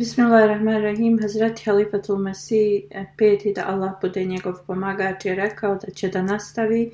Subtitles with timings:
[0.00, 1.18] Bismillahirrahmanirrahim.
[1.20, 6.22] Hazreti Halifatul Masih e, peti da Allah bude njegov pomagač je rekao da će da
[6.22, 6.92] nastavi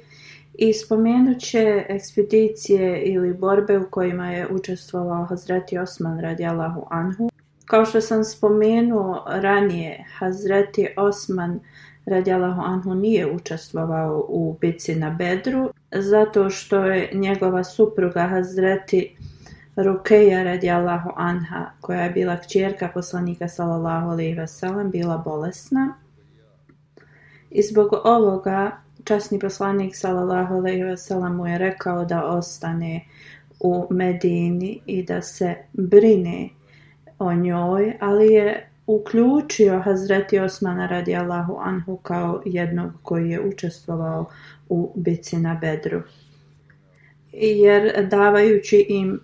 [0.55, 7.31] i spomenut će ekspedicije ili borbe u kojima je učestvovao Hazreti Osman radijallahu anhu.
[7.65, 11.61] Kao što sam spomenuo ranije, Hazreti Osman
[12.07, 19.17] radijallahu anhu nije učestvovao u bici na Bedru zato što je njegova supruga Hazreti
[19.77, 25.95] Rukeja radijallahu anha, koja je bila kćerka poslanika sallallahu alejhi ve sellem, bila bolesna.
[27.51, 28.71] I zbog ovoga
[29.05, 33.05] časni poslanik sallallahu alejhi ve sellem mu je rekao da ostane
[33.61, 36.49] u Medini i da se brine
[37.19, 44.27] o njoj, ali je uključio Hazreti Osmana radijallahu anhu kao jednog koji je učestvovao
[44.69, 46.03] u bici na Bedru
[47.41, 49.21] jer davajući im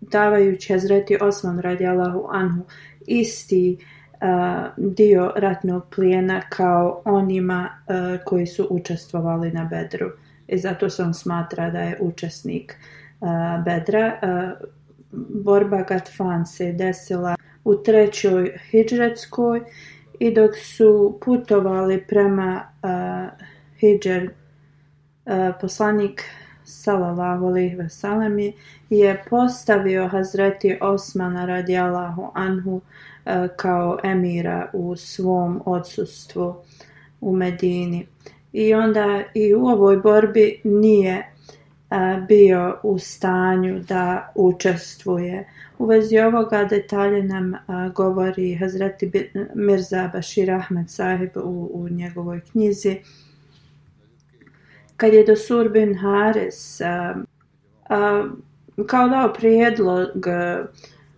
[0.00, 2.64] davajući Hazreti Osman radijallahu anhu
[3.06, 3.78] isti
[4.12, 10.10] uh, dio ratnog plijena kao onima uh, koji su učestvovali na Bedru.
[10.48, 12.76] I zato sam smatra da je učesnik
[13.20, 13.28] uh,
[13.64, 14.18] Bedra.
[14.22, 14.68] Uh,
[15.44, 19.60] borba Gatfan se desila u trećoj hidžretskoj
[20.18, 23.46] i dok su putovali prema uh,
[23.80, 26.22] hidžer uh, poslanik
[26.66, 27.88] salallahu alaihi ve
[28.90, 32.80] je postavio Hazreti Osmana radijalahu anhu
[33.26, 36.54] e, kao emira u svom odsustvu
[37.20, 38.06] u Medini.
[38.52, 41.26] I onda i u ovoj borbi nije e,
[42.28, 45.48] bio u stanju da učestvuje.
[45.78, 47.58] U vezi ovoga detalje nam e,
[47.94, 53.00] govori Hazreti Mirza Bashir Ahmed sahib u, u njegovoj knjizi
[54.96, 57.14] kad je do bin Hares a,
[57.88, 58.28] a,
[58.86, 60.66] kao dao prijedlog uh,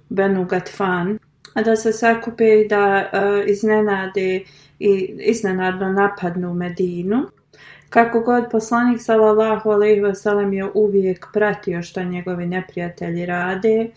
[0.09, 1.19] Benu Gatfan
[1.65, 4.43] da se sakupe i da a, iznenade
[4.79, 7.27] i iznenadno napadnu Medinu.
[7.89, 13.91] Kako god poslanik sallallahu alejhi ve sellem je uvijek pratio što njegovi neprijatelji rade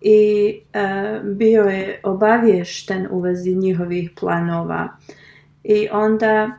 [0.00, 4.88] i e, bio je obaviješten u vezi njihovih planova.
[5.64, 6.50] I onda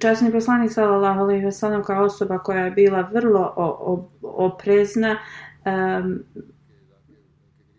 [0.00, 3.54] časni poslanik sallallahu alejhi ve sellem kao osoba koja je bila vrlo
[4.22, 5.18] oprezna
[5.64, 6.24] um,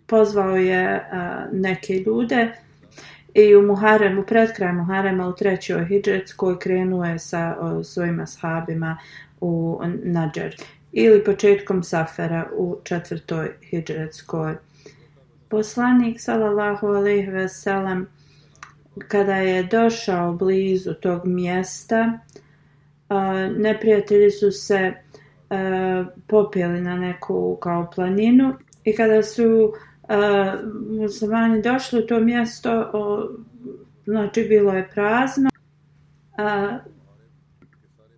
[0.07, 2.51] pozvao je uh, neke ljude
[3.33, 8.97] i u Muharremu pred kraj Muharrema u trećoj hidžetskoj krenuo je sa o, svojim ashabima
[9.41, 10.55] u Nadžer
[10.91, 14.55] ili početkom Safera u četvrtoj hidžetskoj
[15.49, 18.07] poslanik sallallahu alejhi ve sellem
[19.07, 22.19] kada je došao blizu tog mjesta,
[23.57, 24.93] neprijatelji su se
[26.27, 28.53] popijeli na neku kao planinu
[28.83, 29.73] i kada su
[30.99, 32.91] muslimani došli u to mjesto,
[34.05, 35.49] znači bilo je prazno,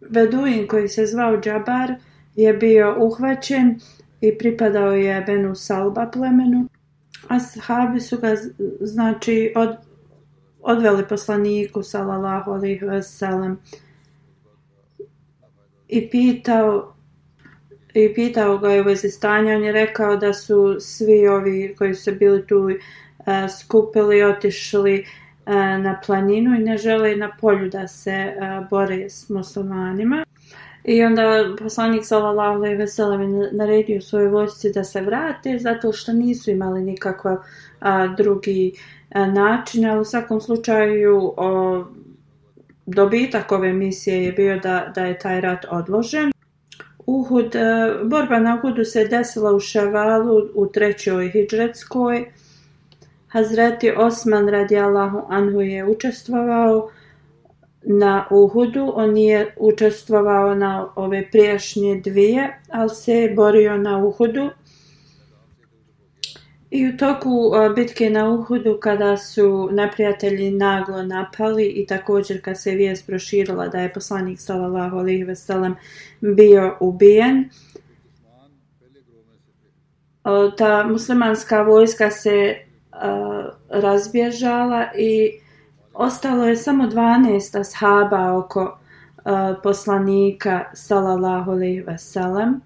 [0.10, 1.94] Beduin koji se zvao Džabar
[2.36, 3.80] je bio uhvaćen
[4.22, 6.68] i pripadao je Benu Salba plemenu,
[7.28, 8.36] Ashabi su ga
[8.82, 9.76] znači od,
[10.68, 13.60] odveli poslaniku sallallahu alejhi ve sellem
[15.88, 16.94] i pitao
[17.94, 21.94] i pitao ga je u vezi stanja on je rekao da su svi ovi koji
[21.94, 22.74] su bili tu uh,
[23.60, 25.06] skupili otišli
[25.46, 28.36] e, na planinu i ne žele na polju da se e,
[28.70, 30.24] bore s muslimanima.
[30.84, 36.14] I onda poslanik sallallahu alejhi ve sellem naredio svojoj vojsci da se vrate zato što
[36.14, 37.44] nisu imali nikakva
[38.18, 39.20] drugi a, E,
[39.90, 41.86] ali u svakom slučaju o,
[42.86, 46.32] dobitak ove misije je bio da, da je taj rat odložen.
[47.06, 47.60] Uhud, e,
[48.04, 52.32] borba na Uhudu se desila u Ševalu u trećoj hidžretskoj.
[53.28, 56.90] Hazreti Osman radijallahu anhu je učestvovao
[57.84, 58.92] na Uhudu.
[58.96, 64.50] On nije učestvovao na ove prijašnje dvije, ali se je borio na Uhudu.
[66.70, 72.62] I u toku e, bitke na Uhudu kada su neprijatelji naglo napali i također kad
[72.62, 75.76] se vijest proširila da je poslanik sallallahu alejhi ve sellem
[76.20, 77.50] bio ubijen e,
[80.58, 82.58] ta muslimanska vojska se e,
[83.70, 85.32] razbježala i
[85.94, 88.80] ostalo je samo 12 ashaba oko
[89.64, 92.62] poslanika sallallahu alejhi ve sellem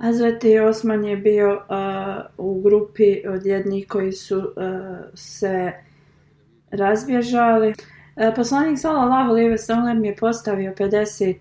[0.00, 4.44] Hazreti Osman je bio uh, u grupi od jednih koji su uh,
[5.14, 5.72] se
[6.70, 7.68] razbježali.
[7.68, 11.34] Uh, poslanik sallallahu alejhi ve sellem je postavio 50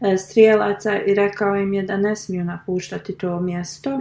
[0.00, 4.00] uh, strijelaca i rekao im je da ne smiju napuštati to mjesto.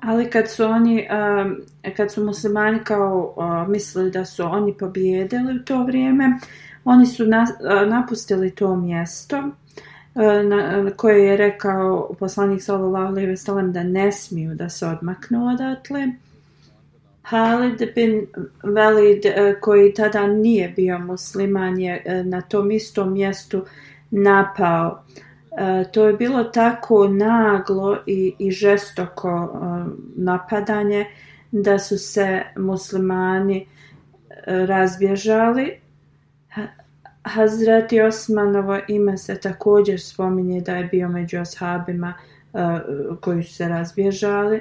[0.00, 5.56] Ali kad su oni uh, kad su muslimani kao uh, mislili da su oni pobijedili
[5.56, 6.38] u to vrijeme,
[6.84, 9.50] oni su na, uh, napustili to mjesto
[10.14, 14.86] E, na koje je rekao poslanik sallallahu alejhi ve sellem da ne smiju da se
[14.86, 16.08] odmaknu odatle.
[17.22, 18.26] Halid bin
[18.62, 23.64] Velid e, koji tada nije bio musliman je e, na tom istom mjestu
[24.10, 25.02] napao.
[25.92, 29.60] To je bilo tako naglo i, i žestoko
[30.16, 31.06] napadanje
[31.50, 33.66] da su se muslimani
[34.46, 35.80] razbježali
[37.30, 42.14] Hazreti Osmanovo ime se također spominje da je bio među ashabima
[42.52, 42.60] uh,
[43.20, 44.60] koji su se razbježali.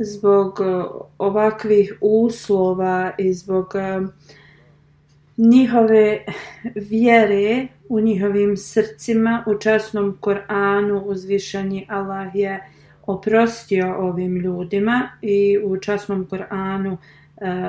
[0.00, 0.84] Zbog uh,
[1.18, 4.08] ovakvih uslova i zbog uh,
[5.36, 6.24] njihove
[6.74, 12.60] vjere u njihovim srcima u časnom Koranu uzvišeni Allah je
[13.06, 16.98] oprostio ovim ljudima i u časnom Koranu uh,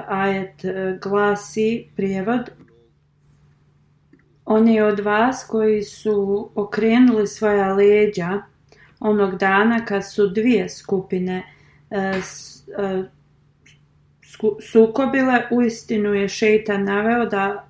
[0.08, 2.50] ajet uh, glasi prijevod
[4.46, 8.42] oni od vas koji su okrenuli svoja leđa
[9.00, 11.44] onog dana kad su dvije skupine
[11.92, 13.04] e, e,
[14.72, 17.68] sukobile, u istinu je šeitan naveo da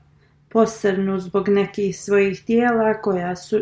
[0.50, 3.60] posrnu zbog nekih svojih dijela koja su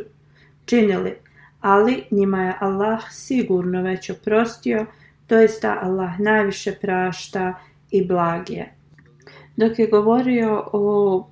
[0.66, 1.16] činili.
[1.62, 4.86] Ali njima je Allah sigurno već oprostio,
[5.28, 7.54] to jest da Allah najviše prašta
[7.92, 8.74] i blagije.
[9.56, 11.28] Dok je govorio o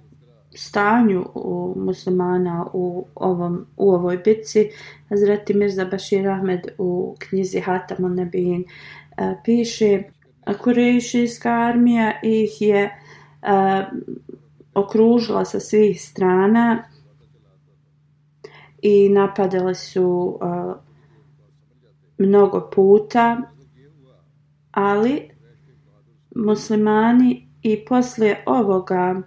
[0.56, 4.70] stanju u muslimana u ovom u ovoj bitci.
[5.10, 8.64] Hazreti Mirza Bashir Ahmed u knjizi Hatamun Nebin
[9.18, 10.04] e, piše
[10.58, 12.84] Kurešijska armija ih je
[13.42, 14.00] uh,
[14.74, 16.84] okružila sa svih strana
[18.82, 20.76] i napadali su uh,
[22.18, 23.42] mnogo puta
[24.72, 25.30] ali
[26.36, 29.22] muslimani i poslije ovoga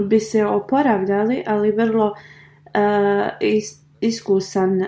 [0.00, 4.86] bi se oporavljali, ali vrlo uh, is, iskusan uh,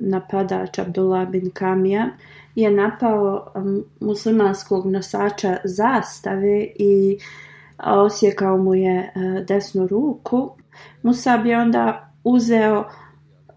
[0.00, 2.08] napadač Abdullah bin Kamija
[2.54, 3.52] je napao
[4.00, 7.18] muslimanskog nosača zastave i
[7.86, 9.10] osjekao mu je e,
[9.48, 10.50] desnu ruku.
[11.02, 12.84] Musab je onda uzeo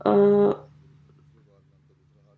[0.06, 0.54] uh,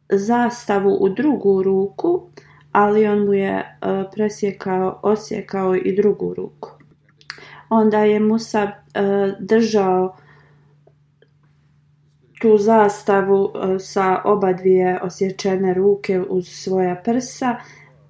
[0.10, 2.30] zastavu u drugu ruku,
[2.72, 6.73] ali on mu je uh, presjekao, osjekao i drugu ruku
[7.74, 8.72] onda je Musa uh,
[9.40, 10.16] držao
[12.42, 17.56] tu zastavu uh, sa oba dvije osječene ruke uz svoja prsa,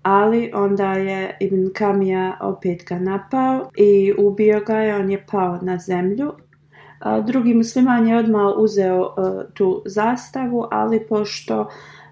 [0.03, 5.59] ali onda je Ibn Kamija opet ga napao i ubio ga je, on je pao
[5.61, 6.27] na zemlju.
[6.27, 11.67] Uh, drugi musliman je odmah uzeo uh, tu zastavu, ali pošto uh,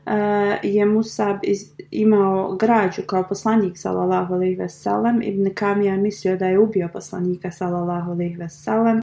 [0.06, 6.38] E, je Musab iz, imao građu kao poslanik sallallahu alejhi ve sellem ibn Kamija mislio
[6.38, 9.02] da je ubio poslanika sallallahu alejhi ve sellem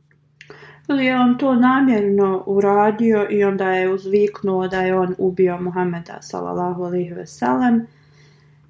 [0.88, 6.19] ili je on to namjerno uradio i onda je uzviknuo da je on ubio Muhameda
[6.23, 7.87] sallallahu alejhi ve sellem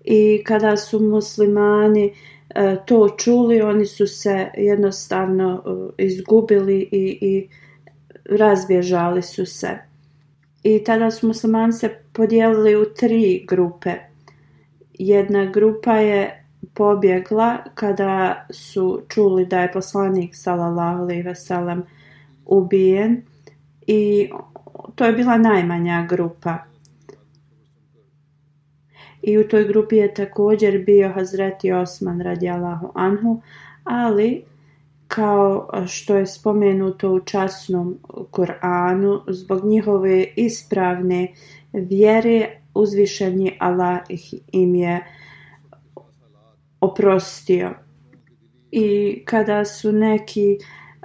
[0.04, 2.14] i kada su muslimani
[2.54, 5.62] e, to čuli oni su se jednostavno
[5.98, 7.48] e, izgubili i, i
[8.36, 9.87] razbježali su se
[10.68, 13.94] i tada su muslimani se podijelili u tri grupe.
[14.92, 16.44] Jedna grupa je
[16.74, 21.82] pobjegla kada su čuli da je poslanik sallallahu alejhi ve sellem
[22.46, 23.22] ubijen
[23.86, 24.30] i
[24.94, 26.58] to je bila najmanja grupa.
[29.22, 33.40] I u toj grupi je također bio Hazreti Osman radijallahu anhu,
[33.84, 34.44] ali
[35.08, 37.98] kao što je spomenuto u časnom
[38.30, 41.32] Kur'anu, zbog njihove ispravne
[41.72, 43.98] vjere uzvišeni Allah
[44.52, 45.04] im je
[46.80, 47.74] oprostio.
[48.70, 50.58] I kada su neki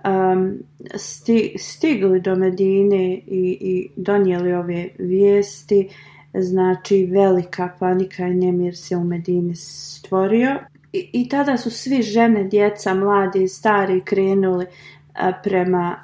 [0.03, 0.59] um,
[0.95, 5.89] sti, stigli do Medine i, i donijeli ove vijesti,
[6.33, 10.59] znači velika panika i nemir se u Medini stvorio.
[10.93, 14.65] I, I tada su svi žene, djeca, mladi i stari krenuli
[15.13, 15.95] a, prema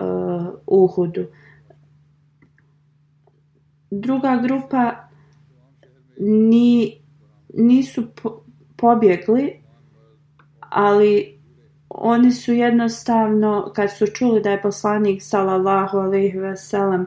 [0.00, 1.26] uh, Uhudu.
[3.90, 5.08] Druga grupa
[6.18, 7.00] ni,
[7.54, 8.42] nisu po,
[8.76, 9.52] pobjegli,
[10.60, 11.38] ali
[11.88, 17.06] oni su jednostavno, kad su čuli da je poslanik sallallahu alaihi ve sellem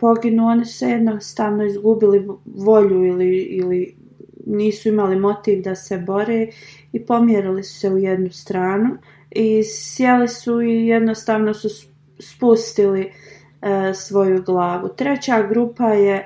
[0.00, 3.96] poginuo, oni su jednostavno izgubili volju ili, ili
[4.46, 6.46] nisu imali motiv da se bore
[6.92, 8.96] i pomjerili su se u jednu stranu
[9.30, 11.68] i sjeli su i jednostavno su
[12.18, 13.12] spustili
[13.62, 14.88] e, svoju glavu.
[14.88, 16.24] Treća grupa je e,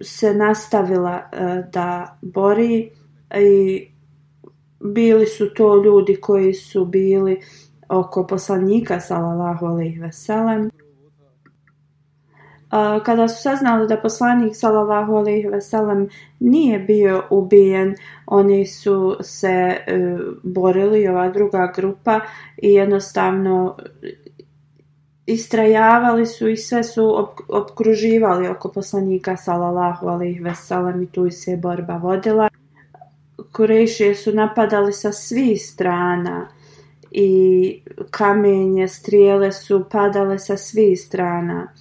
[0.00, 2.90] se nastavila e, da bori
[3.36, 3.88] i
[4.80, 7.40] bili su to ljudi koji su bili
[7.88, 10.70] oko poslanika sallallahu alejhi ve sellem
[13.04, 16.08] kada su saznali da poslanik sallallahu alejhi ve sellem
[16.40, 17.94] nije bio ubijen
[18.26, 22.20] oni su se uh, borili ova druga grupa
[22.56, 23.76] i jednostavno
[25.26, 31.56] istrajavali su i sve su opkruživali oko poslanika sallallahu alejhi ve sellem i tu se
[31.56, 32.48] borba vodila
[33.52, 36.48] Kurejšije su napadali sa svih strana
[37.10, 41.72] i kamenje, strijele su padale sa svih strana.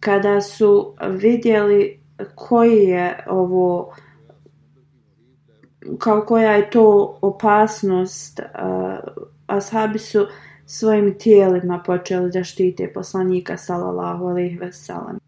[0.00, 2.00] Kada su vidjeli
[2.34, 3.94] koji je ovo
[5.98, 8.46] kao koja je to opasnost eh,
[9.46, 10.26] ashabi su
[10.66, 15.18] svojim tijelima počeli da štite poslanika sallallahu alejhi ve sellem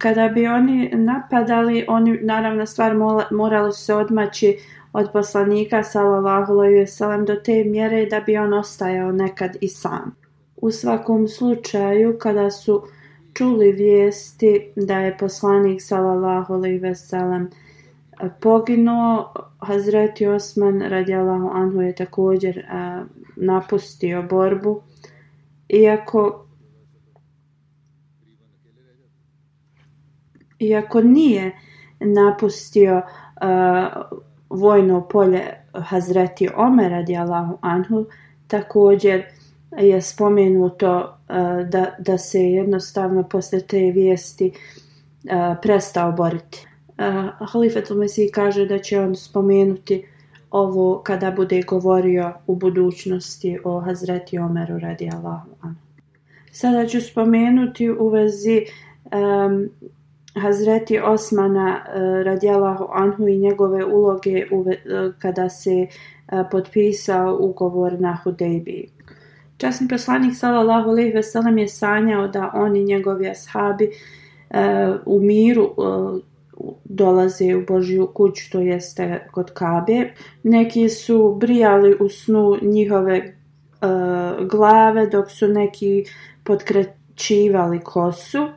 [0.00, 2.94] kada bi oni napadali oni naravno stvar
[3.30, 4.58] morali se odmaći
[4.92, 9.68] od poslanika sallallahu alejhi ve sellem do te mjere da bi on ostajao nekad i
[9.68, 10.16] sam.
[10.56, 12.82] U svakom slučaju kada su
[13.34, 17.50] čuli vijesti da je poslanik sallallahu alejhi ve sellem
[18.40, 23.04] poginuo, Hazreti Osman radijallahu anhu je također a,
[23.36, 24.82] napustio borbu.
[25.68, 26.46] Iako
[30.60, 31.52] iako nije
[32.00, 34.18] napustio uh,
[34.50, 35.42] vojno polje
[35.74, 38.06] Hazreti Omer radijallahu anhu
[38.46, 39.24] također
[39.78, 45.30] je spomenuto uh, eh, da, da se jednostavno posle te vijesti uh,
[45.62, 46.66] prestao boriti.
[46.98, 50.06] Eh, uh, Halifetul Mesih kaže da će on spomenuti
[50.50, 55.80] ovo kada bude govorio u budućnosti o Hazreti Omeru radijallahu anhu.
[56.52, 58.64] Sada ću spomenuti u vezi
[59.04, 59.68] um,
[60.42, 68.00] Hazreti Osmana uh, radijalahu anhu i njegove uloge uve, uh, kada se uh, potpisao ugovor
[68.00, 68.88] na Hudejbiji.
[69.60, 73.90] Časni poslanik sallallahu alejhi ve sellem je sanjao da oni njegovi ashabi
[74.50, 74.60] e,
[75.06, 76.20] u miru e,
[76.84, 80.12] dolaze u Božju kuću, to jeste kod Kabe.
[80.42, 83.32] Neki su brijali u snu njihove e,
[84.50, 86.04] glave, dok su neki
[86.44, 88.48] podkrećivali kosu.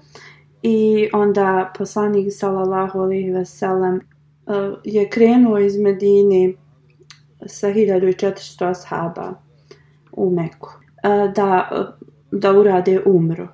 [0.61, 4.01] I onda poslanik sallallahu alejhi ve sellem e,
[4.83, 6.53] je krenuo iz Medine
[7.45, 9.33] sa 1400 ashaba
[10.11, 11.69] u Meku E, da
[12.31, 13.47] da urade umru.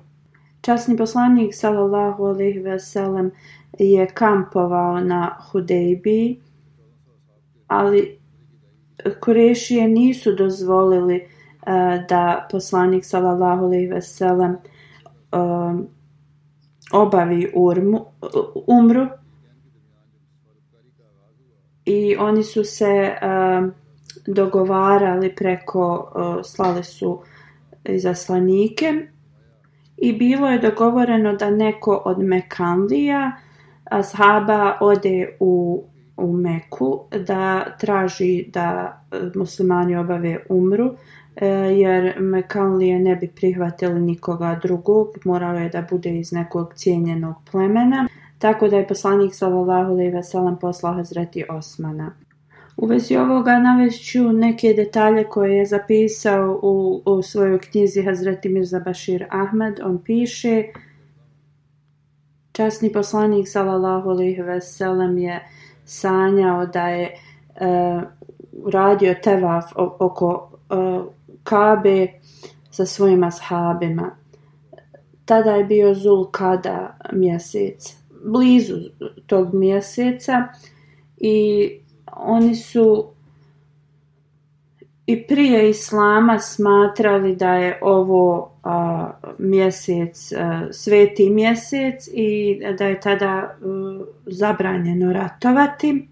[0.62, 3.30] Časni poslanik sallallahu alejhi ve sellem
[3.78, 6.40] je kampovao na Hudejbi,
[7.66, 8.18] ali
[9.20, 15.38] Kurešije nisu dozvolili uh, da poslanik sallallahu alejhi ve sellem e,
[16.92, 18.04] obavi urmu,
[18.66, 19.06] umru
[21.84, 23.68] i oni su se uh,
[24.26, 27.22] dogovarali preko, uh, slali su
[27.84, 29.06] izaslanike
[29.96, 33.32] i bilo je dogovoreno da neko od Mekanlija
[33.84, 35.84] ashaba ode u,
[36.16, 40.94] u Meku da traži da e, muslimani obave umru
[41.36, 47.34] e, jer Mekanlije ne bi prihvatili nikoga drugog, moralo je da bude iz nekog cijenjenog
[47.50, 48.08] plemena,
[48.38, 52.12] tako da je poslanik sallallahu alejhi ve sellem poslao Hazreti Osmana.
[52.80, 58.80] U vezi ovoga navešću neke detalje koje je zapisao u, u svojoj knjizi Hazreti Mirza
[58.80, 59.80] Bashir Ahmed.
[59.84, 60.62] On piše
[62.52, 65.48] Časni poslanik sallallahu alejhi ve sellem je
[65.84, 67.14] sanjao da je e,
[68.72, 70.74] radio tevaf oko e,
[71.42, 72.06] Kabe
[72.70, 74.16] sa svojim ashabima.
[75.24, 78.76] Tada je bio Zul Kada mjesec, blizu
[79.26, 80.48] tog mjeseca
[81.16, 81.70] i
[82.16, 83.06] oni su
[85.06, 93.00] i prije islama smatrali da je ovo a, mjesec, a, sveti mjesec i da je
[93.00, 93.54] tada a,
[94.26, 96.08] zabranjeno ratovati.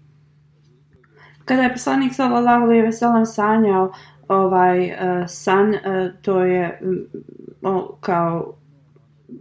[1.45, 3.91] Kada je poslanik sallallahu alejhi ve sellem sanjao
[4.27, 6.79] ovaj a, san, a, to je
[7.63, 8.58] a, kao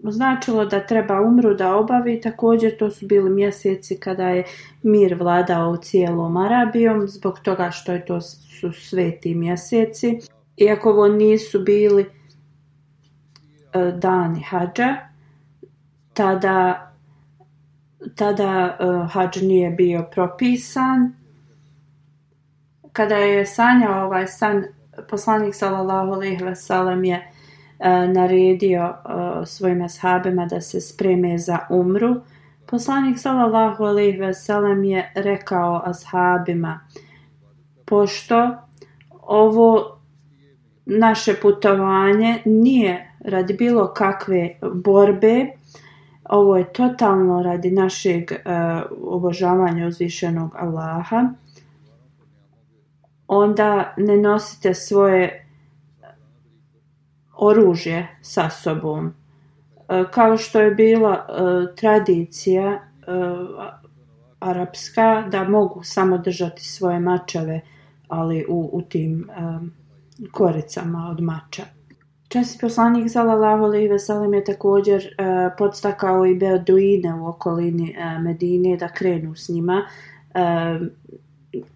[0.04, 2.20] značilo da treba umru da obavi.
[2.20, 4.44] Također to su bili mjeseci kada je
[4.82, 10.18] mir vladao u cijelom Arabijom zbog toga što je to su sveti mjeseci.
[10.56, 12.02] Iako ovo nisu bili
[13.72, 14.96] e, dani hađa,
[16.18, 16.92] tada,
[18.14, 21.12] tada uh, hađ nije bio propisan.
[22.92, 24.64] Kada je sanjao ovaj san,
[25.10, 27.32] poslanik sallallahu alejhi ve sellem je
[27.78, 32.16] E, naredio e, svojim ashabima da se spreme za umru.
[32.66, 36.80] Poslanik sallallahu alejhi ve sellem je rekao ashabima
[37.88, 38.56] pošto
[39.22, 39.98] ovo
[40.86, 45.46] naše putovanje nije radi bilo kakve borbe,
[46.24, 48.42] ovo je totalno radi našeg uh,
[49.02, 51.28] obožavanja uzvišenog Allaha,
[53.28, 55.47] onda ne nosite svoje
[57.38, 59.06] oružje sa sobom.
[59.06, 62.80] E, kao što je bila e, tradicija e,
[64.40, 67.60] arapska da mogu samo držati svoje mačeve,
[68.08, 69.28] ali u, u tim
[70.32, 71.62] koricama od mača.
[72.28, 78.18] Časti poslanik sallallahu alejhi ve sellem je također e, podstakao i beduine u okolini e,
[78.18, 79.82] Medine da krenu s njima
[80.34, 80.78] e,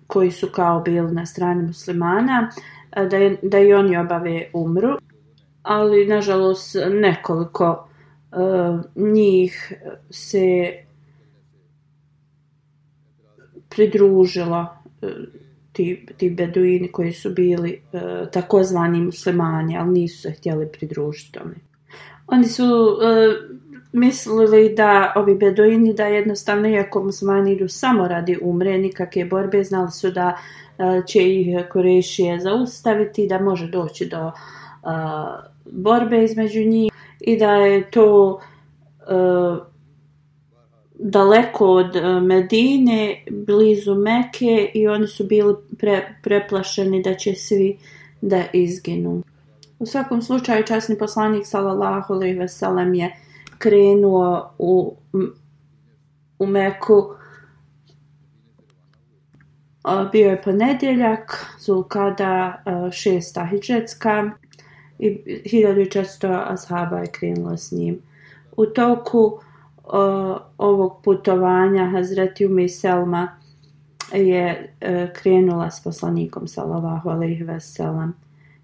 [0.06, 2.50] koji su kao bili na strani muslimana
[2.96, 4.98] e, da je, da i oni obave umru
[5.62, 7.88] ali nažalost nekoliko
[8.32, 9.72] uh, njih
[10.10, 10.72] se
[13.68, 15.10] pridružila uh,
[15.72, 21.54] ti, ti beduini koji su bili uh, takozvani muslimani, ali nisu se htjeli pridružiti tome.
[22.26, 23.52] Oni su uh,
[23.92, 29.90] mislili da ovi beduini da jednostavno iako muslimani idu samo radi umre, nikakve borbe, znali
[29.90, 30.36] su da
[30.78, 37.54] uh, će ih korešije zaustaviti, da može doći do uh, borbe između njih i da
[37.54, 38.40] je to
[39.00, 39.72] uh,
[41.02, 47.78] daleko od e, Medine, blizu Meke i oni su bili pre, preplašeni da će svi
[48.20, 49.22] da izginu.
[49.78, 53.16] U svakom slučaju časni poslanik sallallahu alejhi ve sellem je
[53.58, 54.96] krenuo u
[56.38, 57.14] u Meku
[59.84, 64.30] e, bio je ponedjeljak, Zulkada šesta hidžetska
[65.02, 67.98] i 1400 ashaba je krenulo s njim.
[68.56, 73.28] U toku uh, ovog putovanja Hazreti Umi Selma
[74.12, 78.14] je uh, krenula s poslanikom sallallahu alaihi ve sellem.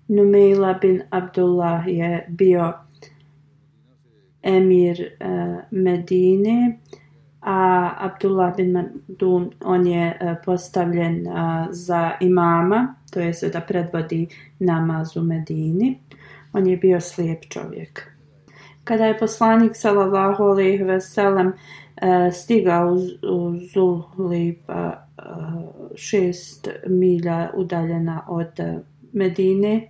[0.09, 2.73] Numeila bin Abdullah je bio
[4.43, 6.79] emir uh, Medine,
[7.41, 14.29] a Abdullah bin Madun on je uh, postavljen uh, za imama, to je da predvodi
[14.59, 15.99] namaz u Medini.
[16.53, 18.13] On je bio slijep čovjek.
[18.85, 21.53] Kada je poslanik sallallahu alejhi ve sellem
[21.97, 22.95] e, stigao
[23.33, 24.91] u Zulib e,
[25.95, 28.61] šest milja udaljena od
[29.13, 29.89] Medine,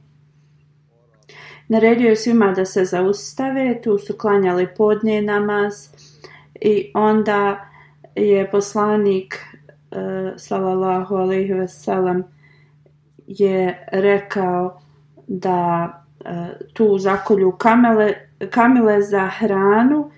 [1.68, 5.74] naredio je svima da se zaustave, tu su klanjali podne namaz
[6.60, 7.68] i onda
[8.14, 9.96] je poslanik e,
[10.36, 12.24] sallallahu alejhi ve sellem
[13.26, 14.80] je rekao
[15.26, 15.92] da
[16.24, 18.14] E, tu zakolju kamele,
[18.50, 20.10] kamile za hranu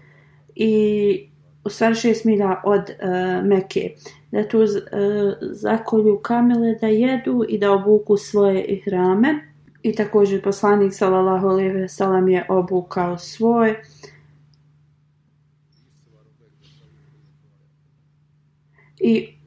[0.54, 1.30] i
[1.64, 3.90] u stvari šest milja od e, uh, Meke.
[4.32, 4.68] Da tu uh,
[5.40, 9.34] zakolju kamele da jedu i da obuku svoje hrame.
[9.82, 13.76] I također poslanik sallallahu alejhi ve sellem je obukao svoj
[19.00, 19.39] i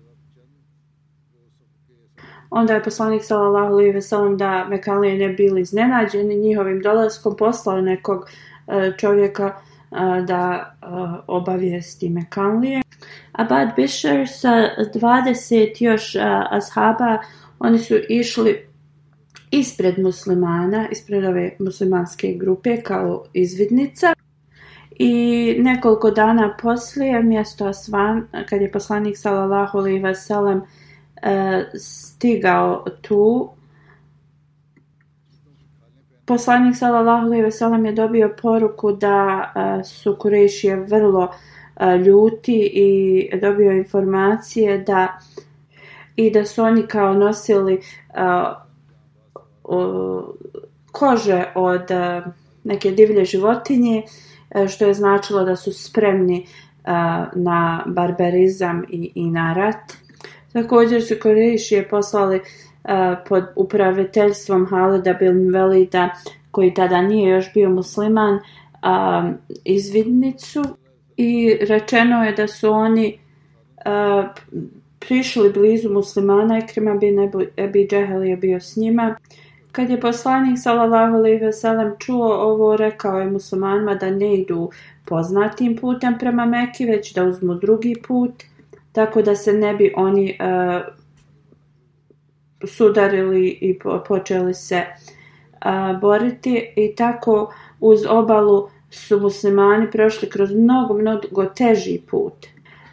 [2.55, 7.81] Onda je poslanik sallallahu alejhi ve sellem da Mekalije ne bili iznenađeni njihovim dolaskom poslao
[7.81, 8.29] nekog
[8.67, 9.55] e, čovjeka e,
[10.21, 10.85] da e,
[11.27, 12.81] obavijesti Mekanlije.
[13.31, 17.17] Abad Bishr sa 20 još e, ashaba,
[17.59, 18.67] oni su išli
[19.51, 24.13] ispred muslimana, ispred ove muslimanske grupe kao izvidnica.
[24.99, 30.61] I nekoliko dana poslije, mjesto Asvan, kad je poslanik sallallahu alaihi wasallam
[31.25, 33.49] Eh, stigao tu,
[36.25, 41.29] poslanik sallallahu alejhi ve sellem je dobio poruku da eh, su Kurešije vrlo
[41.75, 45.19] eh, ljuti i dobio informacije da
[46.15, 47.81] i da su oni kao nosili
[50.91, 51.87] kože od
[52.63, 54.03] neke divlje životinje
[54.67, 56.47] što je značilo da su spremni
[57.33, 60.02] na barbarizam i, i na rat.
[60.53, 62.41] Također su Korejšije poslali e,
[63.29, 66.09] pod upraviteljstvom Halida bin Velida,
[66.51, 68.39] koji tada nije još bio musliman,
[69.65, 70.63] izvidnicu
[71.17, 73.19] i rečeno je da su oni e,
[74.99, 76.61] prišli blizu muslimana i
[76.99, 79.15] bin Ebi Džehel je bio s njima.
[79.71, 84.69] Kad je poslanik sallallahu alejhi ve sellem čuo ovo, rekao je muslimanima da ne idu
[85.05, 88.43] poznatim putem prema Mekki, već da uzmu drugi put,
[88.93, 91.03] tako da se ne bi oni uh,
[92.67, 94.83] sudarili i počeli se
[95.59, 102.45] a, boriti i tako uz obalu su muslimani prošli kroz mnogo, mnogo teži put.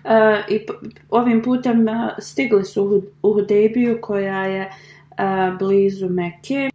[0.05, 0.67] E, I
[1.11, 4.71] ovim putem e, stigli su u Hudejbiju koja je
[5.17, 6.71] a, blizu Mekke.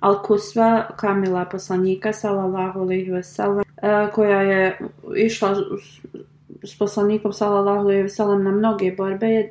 [0.00, 3.62] Al-Kusva, Kamila poslanika, sallallahu alaihi wasallam,
[4.12, 4.78] koja je
[5.16, 5.56] išla
[6.66, 9.50] s poslanikom sallallahu alejhi ve sellem na mnoge borbe.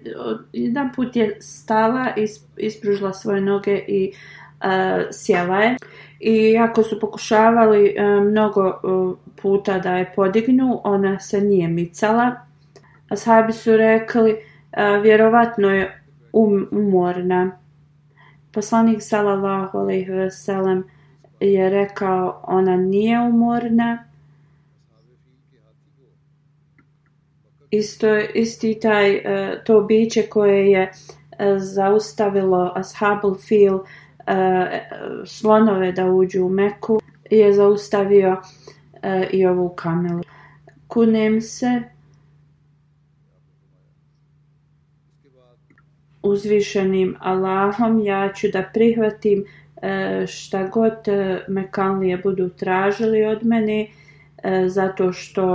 [0.53, 5.77] Jedan put je stala i ispružila svoje noge i uh, sjela je.
[6.19, 12.35] I ako su pokušavali uh, mnogo uh, puta da je podignu, ona se nije micala.
[13.09, 16.01] Ashabi su rekli, uh, vjerovatno je
[16.33, 17.57] um, umorna.
[18.51, 20.83] Poslanik sallallahu alejhi ve sellem
[21.39, 24.03] je rekao, ona nije umorna.
[27.77, 30.91] Isto isti taj e, to biće koje je e,
[31.57, 33.79] zaustavilo ashabul fil
[34.27, 34.31] e,
[35.25, 36.99] slonove da uđu u Meku
[37.31, 38.37] je zaustavio
[39.31, 40.21] i ovu kamelu.
[40.87, 41.81] Kunem se
[46.23, 49.45] uzvišenim Allahom ja ću da prihvatim
[50.27, 50.93] šta god
[51.47, 53.87] Mekanlije budu tražili od mene
[54.67, 55.45] zato što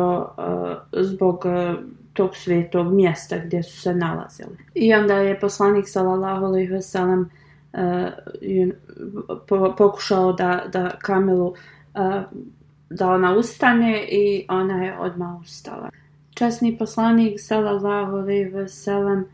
[0.93, 1.45] zbog
[2.13, 4.57] tog svetog mjesta gdje su se nalazili.
[4.75, 7.31] I onda je poslanik sallallahu alejhi ve sellem
[7.73, 7.81] uh,
[9.77, 11.55] pokušao da da Kamilu uh,
[12.91, 15.91] da ona ustane i ona je odmah ustala.
[16.35, 19.25] Časni poslanik sallallahu alejhi ve sellem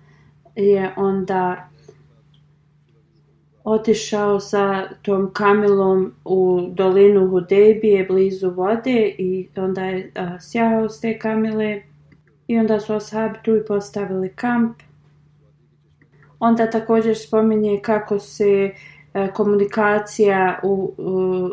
[0.57, 1.69] je onda
[3.65, 11.01] otišao sa tom kamilom u dolinu Hudebije blizu vode i onda je a, sjahao s
[11.01, 11.83] te kamile
[12.49, 14.77] I onda su ashabi tu i postavili kamp.
[16.39, 18.73] Onda također spominje kako se
[19.15, 21.51] e, komunikacija u, u,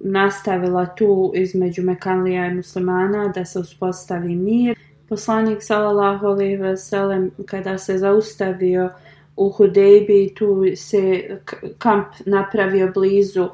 [0.00, 4.78] nastavila tu između Mekanlija i muslimana da se uspostavi mir.
[5.08, 8.90] Poslanik sallallahu alejhi ve sellem kada se zaustavio
[9.36, 11.38] u Hudejbi tu se
[11.78, 13.48] kamp napravio blizu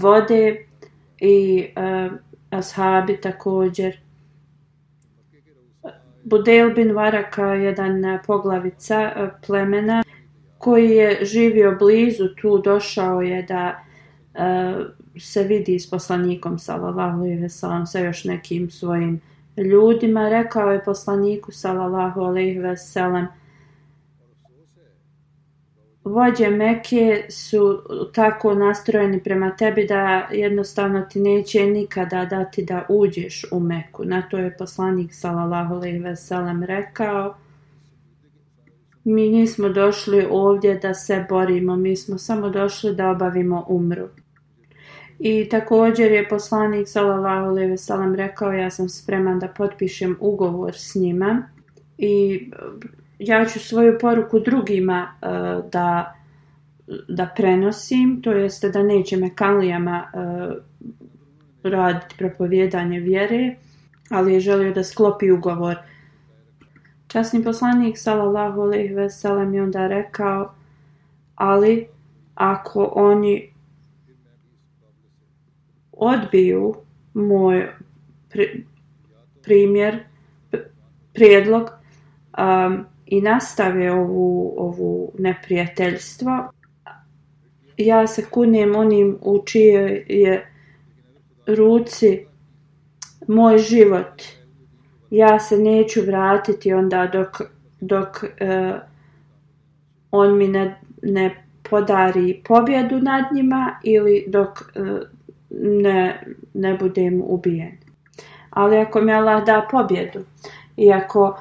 [0.00, 0.66] vode
[1.18, 2.12] i uh,
[2.50, 4.05] ashabi također
[6.26, 10.02] Budel bin Varaka, jedan e, poglavica e, plemena
[10.58, 13.84] koji je živio blizu tu, došao je da
[14.34, 14.86] uh,
[15.18, 19.20] se vidi s poslanikom sallallahu alejhi ve sellem sa još nekim svojim
[19.56, 20.28] ljudima.
[20.28, 23.26] Rekao je poslaniku sallallahu alejhi ve sellem:
[26.06, 27.82] vođe Meke su
[28.14, 34.04] tako nastrojeni prema tebi da jednostavno ti neće nikada dati da uđeš u Meku.
[34.04, 37.34] Na to je poslanik sallallahu alejhi ve sellem rekao:
[39.04, 44.08] Mi nismo došli ovdje da se borimo, mi smo samo došli da obavimo umru.
[45.18, 50.74] I također je poslanik sallallahu alejhi ve sellem rekao: Ja sam spreman da potpišem ugovor
[50.76, 51.48] s njima
[51.98, 52.50] i
[53.18, 56.12] ja ću svoju poruku drugima uh, da
[57.08, 63.56] da prenosim, to jeste da neće mekalijama uh, e, raditi propovjedanje vjere,
[64.10, 65.76] ali je želio da sklopi ugovor.
[67.08, 70.54] Časni poslanik sallallahu alejhi ve sellem je onda rekao:
[71.34, 71.86] "Ali
[72.34, 73.52] ako oni
[75.92, 76.74] odbiju
[77.14, 77.72] moj
[78.30, 78.64] pri,
[79.42, 79.98] primjer,
[81.12, 81.70] prijedlog
[82.38, 86.52] um, i nastave ovu, ovu neprijateljstvo,
[87.76, 90.52] ja se kunem onim u čije je
[91.46, 92.26] ruci
[93.28, 94.22] moj život.
[95.10, 97.40] Ja se neću vratiti onda dok,
[97.80, 98.80] dok uh,
[100.10, 104.98] on mi ne, ne podari pobjedu nad njima ili dok uh,
[105.60, 107.76] ne, ne budem ubijen.
[108.50, 110.20] Ali ako mi Allah da pobjedu
[110.76, 111.38] i ako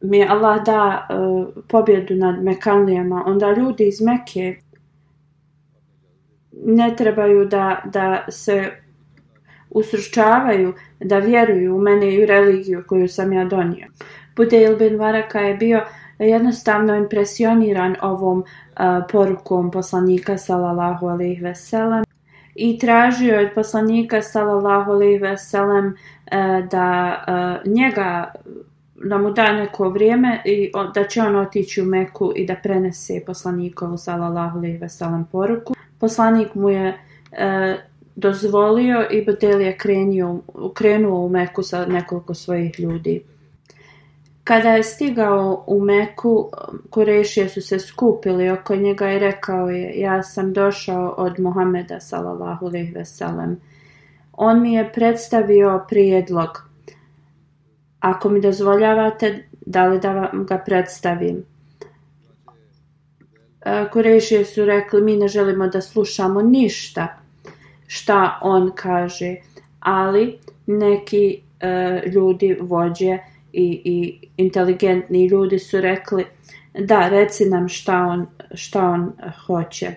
[0.00, 4.56] mi Allah da uh, pobjedu nad Mekanlijama, onda ljudi iz Mekke
[6.64, 8.70] ne trebaju da, da se
[9.70, 13.86] usručavaju, da vjeruju u mene i u religiju koju sam ja donio.
[14.36, 15.80] Budeil bin Varaka je bio
[16.18, 18.44] jednostavno impresioniran ovom uh,
[19.12, 22.04] porukom poslanika sallallahu alejhi ve sellem
[22.54, 25.92] i tražio od poslanika sallallahu alejhi ve sellem uh,
[26.26, 28.32] e, da uh, njega
[29.04, 33.20] da mu da neko vrijeme i da će on otići u Meku i da prenese
[33.26, 35.74] poslanikovu sallallahu alejhi ve sellem poruku.
[35.98, 36.98] Poslanik mu je
[37.32, 37.76] e,
[38.16, 40.40] dozvolio i Botel je krenio,
[40.74, 43.22] krenuo u Meku sa nekoliko svojih ljudi.
[44.44, 46.50] Kada je stigao u Meku,
[46.90, 52.66] Kurešije su se skupili oko njega i rekao je, ja sam došao od Muhameda sallallahu
[52.66, 53.60] alejhi ve sellem.
[54.32, 56.65] On mi je predstavio prijedlog.
[58.06, 61.44] Ako mi dozvoljavate, da li da vam ga predstavim?
[63.64, 67.08] E, Kurešije su rekli, mi ne želimo da slušamo ništa
[67.86, 69.36] šta on kaže,
[69.80, 73.18] ali neki e, ljudi, vođe,
[73.52, 76.24] i, i inteligentni ljudi su rekli
[76.78, 79.12] da, reci nam šta on, šta on
[79.46, 79.90] hoće.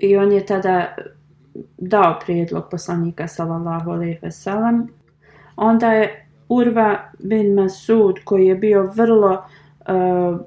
[0.00, 0.94] I on je tada
[1.78, 4.88] dao prijedlog poslanika sallallahu alejhi ve sellem.
[5.56, 9.30] Onda je Urva bin Masud koji je bio vrlo
[9.88, 10.40] uh,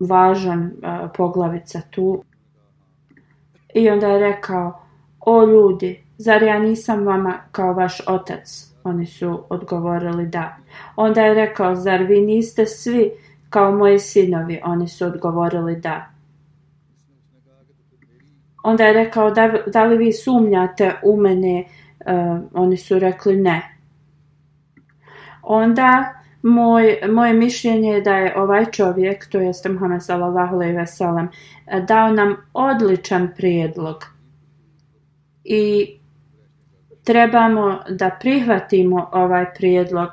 [0.00, 2.22] važan uh, poglavica tu.
[3.74, 4.80] I onda je rekao:
[5.20, 10.56] "O ljudi, zar ja nisam vama kao vaš otac?" Oni su odgovorili da.
[10.96, 13.10] Onda je rekao, zar vi niste svi
[13.50, 14.60] kao moji sinovi?
[14.64, 16.06] Oni su odgovorili da.
[18.64, 21.64] Onda je rekao, da, da li vi sumnjate u mene?
[22.00, 23.77] Uh, oni su rekli ne.
[25.50, 30.86] Onda moj, moje mišljenje je da je ovaj čovjek, to jest Muhammed sallallahu alejhi ve
[30.86, 31.28] sellem,
[31.88, 34.04] dao nam odličan prijedlog.
[35.44, 35.94] I
[37.04, 40.08] trebamo da prihvatimo ovaj prijedlog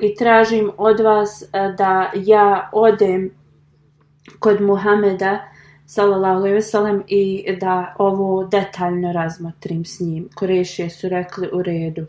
[0.00, 1.46] i tražim od vas e,
[1.78, 3.30] da ja odem
[4.38, 5.38] kod Muhameda
[5.86, 10.28] sallallahu alejhi ve sellem i da ovo detaljno razmotrim s njim.
[10.34, 12.08] Kurešije su rekli u redu uh,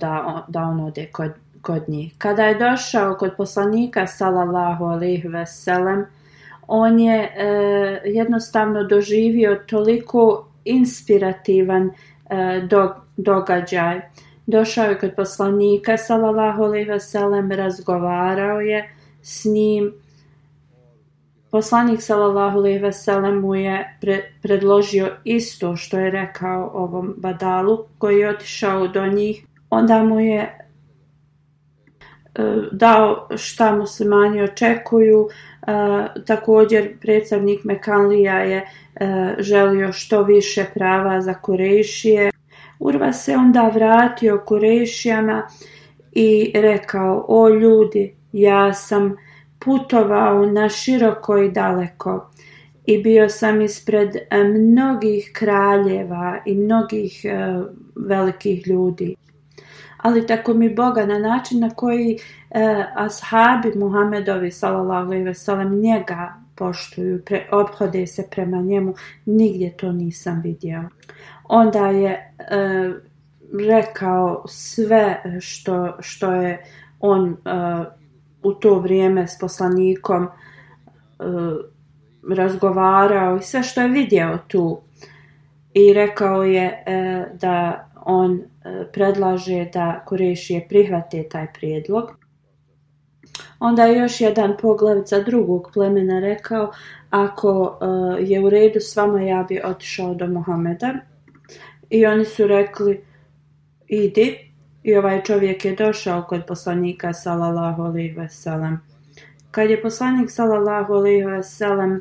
[0.00, 2.14] da da on ode kod kod njih.
[2.18, 6.06] Kada je došao kod poslanika sallallahu alejhi ve sellem,
[6.66, 7.46] on je e,
[8.04, 11.90] jednostavno doživio toliko inspirativan
[12.30, 14.00] e, dog, događaj.
[14.46, 19.92] Došao je kod poslanika, sallallahu alejhi ve sellem, razgovarao je s njim.
[21.50, 27.84] Poslanik, sallallahu alejhi ve sellem mu je pre, predložio isto što je rekao ovom badalu
[27.98, 29.46] koji je otišao do njih.
[29.70, 30.59] Onda mu je
[32.40, 35.28] Eh, dao šta muslimani očekuju.
[35.66, 38.56] Eh, također predstavnik Mekanlija je
[38.94, 42.30] eh, želio što više prava za Kurešije.
[42.78, 45.42] Urva se onda vratio Kurešijama
[46.12, 49.16] i rekao, o ljudi, ja sam
[49.58, 52.30] putovao na široko i daleko
[52.86, 54.16] i bio sam ispred
[54.54, 57.24] mnogih kraljeva i mnogih
[57.96, 59.16] velikih ljudi.
[60.02, 62.18] Ali tako mi Boga na način na koji
[62.50, 68.94] e, ashabi Muhammedovi sallallahu alejhi ve sellem njega poštuju, pre, obhode se prema njemu,
[69.26, 70.82] nigdje to nisam vidio.
[71.44, 72.30] Onda je e,
[73.68, 76.64] rekao sve što, što je
[77.00, 77.34] on e,
[78.42, 80.28] u to vrijeme s poslanikom e,
[82.34, 84.80] razgovarao i sve što je vidio tu.
[85.74, 88.42] I rekao je e, da on
[88.92, 92.20] predlaže da Kurešije prihvate taj prijedlog.
[93.60, 96.72] Onda je još jedan poglavica drugog plemena rekao
[97.10, 100.94] ako uh, je u redu s vama ja bi otišao do Mohameda
[101.90, 103.04] I oni su rekli,
[103.88, 104.50] idi.
[104.82, 108.80] I ovaj čovjek je došao kod poslanika, salallahu alaihi veselam.
[109.50, 112.00] Kad je poslanik, salallahu alaihi veselam, e,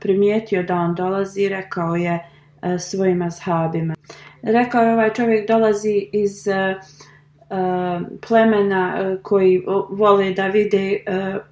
[0.00, 2.18] primijetio da on dolazi, rekao je
[2.62, 3.94] eh, svojim ashabima.
[4.42, 6.82] Rekao je ovaj čovjek dolazi iz uh,
[7.50, 11.42] uh, plemena uh, koji vole da vide uh,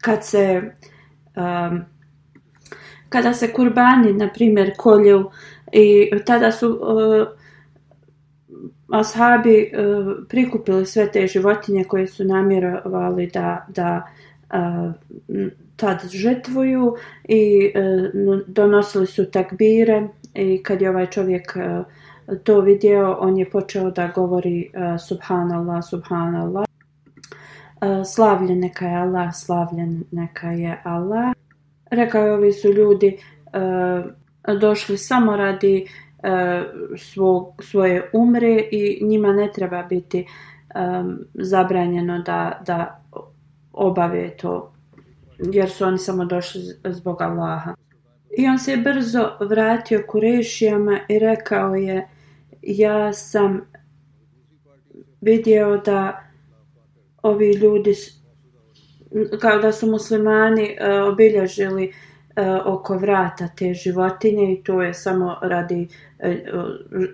[0.00, 0.62] kad se
[1.36, 1.84] um,
[3.08, 5.30] kada se kurbani na primjer kolju.
[5.72, 7.28] I tada su uh,
[9.00, 14.08] ashabi uh, prikupili sve te životinje koje su namjerovali da, da
[14.54, 14.92] uh,
[15.76, 16.96] tad žetvuju
[17.28, 20.08] i uh, donosili su takbire.
[20.34, 21.86] I kad je ovaj čovjek uh,
[22.44, 26.64] to vidio, on je počeo da govori uh, subhanallah, subhanallah.
[26.64, 31.34] Uh, slavljen neka je Allah, slavljen neka je Allah.
[31.90, 33.18] Rekao je, ovi su ljudi
[34.46, 36.28] uh, došli samo radi uh,
[36.98, 40.26] svog, svoje umre i njima ne treba biti
[40.74, 43.02] um, zabranjeno da, da
[43.72, 44.72] obave to,
[45.38, 47.74] jer su oni samo došli zbog Allaha.
[48.38, 52.08] I on se brzo vratio kurešijama i rekao je,
[52.62, 53.60] ja sam
[55.20, 56.22] vidio da
[57.22, 57.94] ovi ljudi
[59.40, 65.36] kao da su muslimani uh, obilježili uh, oko vrata te životinje i to je samo
[65.42, 66.34] radi uh,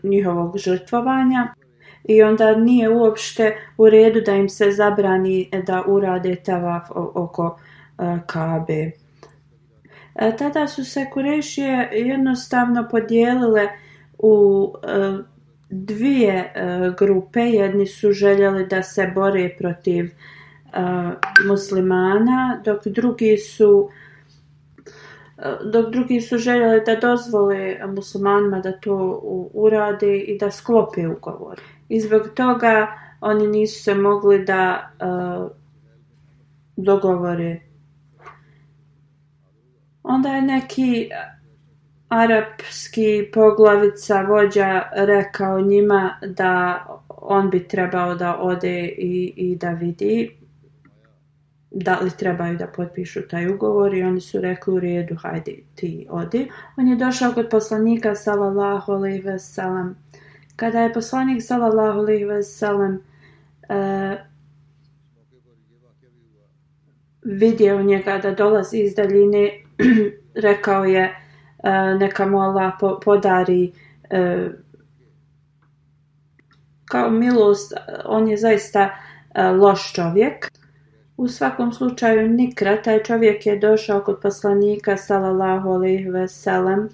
[0.03, 1.55] njihovog žrtvovanja
[2.05, 7.59] i onda nije uopšte u redu da im se zabrani da urade tavaf oko
[7.99, 8.91] uh, Kabe.
[10.39, 13.69] Tada su se kurešije jednostavno podijelile
[14.19, 15.25] u uh,
[15.71, 17.41] dvije uh, grupe.
[17.41, 21.13] Jedni su željeli da se bore protiv uh,
[21.49, 23.91] muslimana, dok drugi su
[25.39, 29.21] e, dok drugi su željeli da dozvole muslimanima da to
[29.55, 31.61] urade i da sklope ugovor.
[31.89, 32.87] I zbog toga
[33.21, 35.51] oni nisu se mogli da uh,
[36.77, 37.61] dogovore.
[40.03, 41.11] Onda je neki
[42.09, 50.39] arapski poglavica vođa rekao njima da on bi trebao da ode i, i da vidi
[51.71, 56.07] da li trebaju da potpišu taj ugovor i oni su rekli u redu, hajde ti
[56.11, 56.49] odi.
[56.77, 59.97] On je došao kod poslanika sallallahu alaihi ve sellem.
[60.57, 62.95] Kada je poslanik sallallahu alaihi ve sellem
[63.69, 64.19] uh,
[67.23, 69.51] vidio njega da dolazi iz daljine,
[70.35, 71.28] rekao je uh,
[71.63, 73.73] E, neka mu Allah po, podari
[74.11, 74.49] e,
[76.85, 77.73] kao milost,
[78.05, 78.91] on je zaista
[79.35, 80.51] e, loš čovjek.
[81.17, 86.89] U svakom slučaju nikra, taj čovjek je došao kod poslanika sallallahu alejhi ve sellem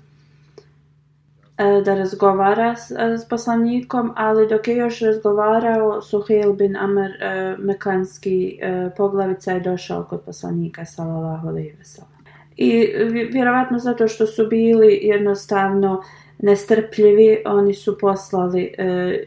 [1.59, 7.57] e, da razgovara s, s poslanikom, ali dok je još razgovarao, Suhail bin Amr e,
[7.59, 12.13] Mekanski e, poglavica je došao kod poslanika sallallahu alejhi ve sellem.
[12.56, 12.86] I
[13.32, 16.02] vjerovatno zato što su bili jednostavno
[16.38, 19.22] nestrpljivi, oni su poslali e,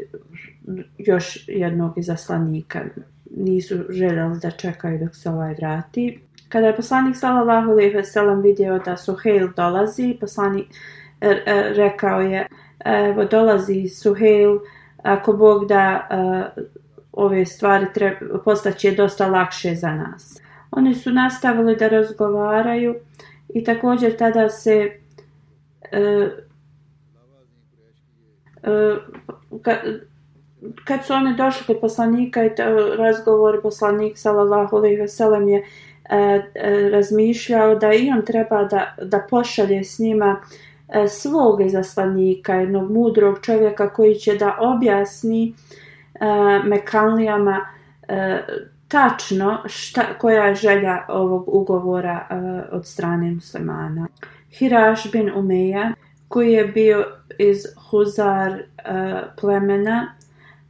[0.97, 2.81] još jednog izaslanika
[3.35, 6.19] nisu željeli da čekaju dok se ovaj vrati.
[6.49, 10.67] Kada je poslanik sallallahu alejhi ve sellem vidio da Suhail dolazi, poslanik
[11.21, 12.47] e, e, rekao je:
[12.85, 14.59] e, "Evo dolazi Suhail,
[15.03, 16.61] ako Bog da e,
[17.11, 22.95] ove stvari treba postaće dosta lakše za nas." Oni su nastavili da razgovaraju
[23.49, 24.91] i također tada se
[25.91, 25.99] e,
[28.63, 28.97] e, uh,
[29.62, 29.77] kad,
[30.86, 32.49] kad su oni došli kod poslanika i
[32.97, 35.63] razgovor poslanik sallallahu alejhi ve sellem je
[36.10, 36.15] e,
[36.56, 40.41] e, razmišljao da i on treba da da pošalje s njima
[40.89, 45.53] e, svog izaslanika, jednog mudrog čovjeka koji će da objasni
[46.13, 46.25] e,
[46.63, 47.65] Mekanlijama
[48.08, 48.39] e,
[48.88, 54.08] tačno šta, koja je želja ovog ugovora uh, od strane muslimana.
[54.52, 55.93] Hiraš bin Umeja,
[56.28, 57.06] koji je bio
[57.39, 57.58] iz
[57.89, 58.60] Huzar uh,
[59.41, 60.15] plemena,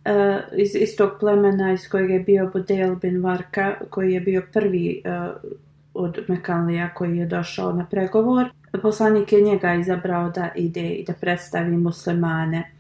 [0.06, 5.02] uh, iz istog plemena iz kojeg je bio Budel bin Varka, koji je bio prvi
[5.06, 5.52] uh,
[5.94, 8.50] od Mekanlija koji je došao na pregovor.
[8.82, 12.77] Poslanik je njega izabrao da ide i da predstavi muslimane.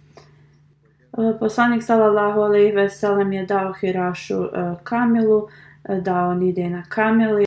[1.17, 4.49] Eh, poslanik sallallahu alejhi ve sellem je dao Hirašu uh,
[4.84, 5.47] Kamilu
[5.89, 7.45] eh, da on ide na Kamili.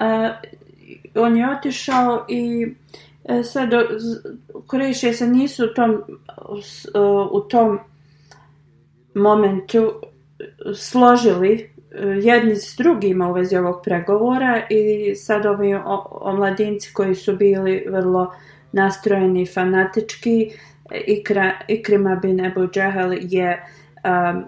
[0.00, 0.30] Uh,
[1.14, 2.74] on je otišao i
[3.44, 3.70] sad
[4.66, 6.02] Kurešije se nisu u tom,
[7.32, 7.78] u tom
[9.14, 9.92] momentu
[10.74, 11.70] složili
[12.22, 15.74] jedni s drugima u vezi ovog pregovora i sad ovi
[16.10, 18.32] omladinci koji su bili vrlo
[18.72, 20.50] nastrojeni fanatički
[21.06, 23.64] Ikra, Ikrima bin Ebu Džehel je
[24.04, 24.44] um,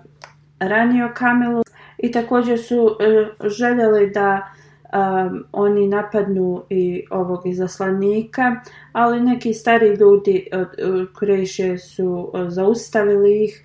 [0.60, 1.62] ranio Kamilu
[1.98, 4.52] i također su uh, željeli da
[4.92, 8.56] um, oni napadnu i ovog izaslanika,
[8.92, 13.64] ali neki stari ljudi od uh, Kurešije su uh, zaustavili ih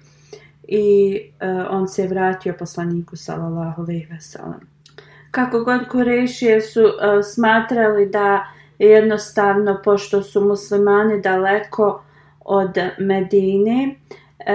[0.67, 4.59] i uh, on se vratio poslaniku sallallahu alejhi ve sellem.
[5.31, 6.91] Kako god Kurešije su uh,
[7.33, 8.45] smatrali da
[8.79, 12.03] jednostavno pošto su muslimani daleko
[12.47, 13.95] od Medine
[14.39, 14.53] e,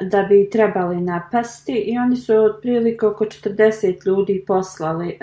[0.00, 5.16] da bi trebali napasti i oni su otprilike oko 40 ljudi poslali e,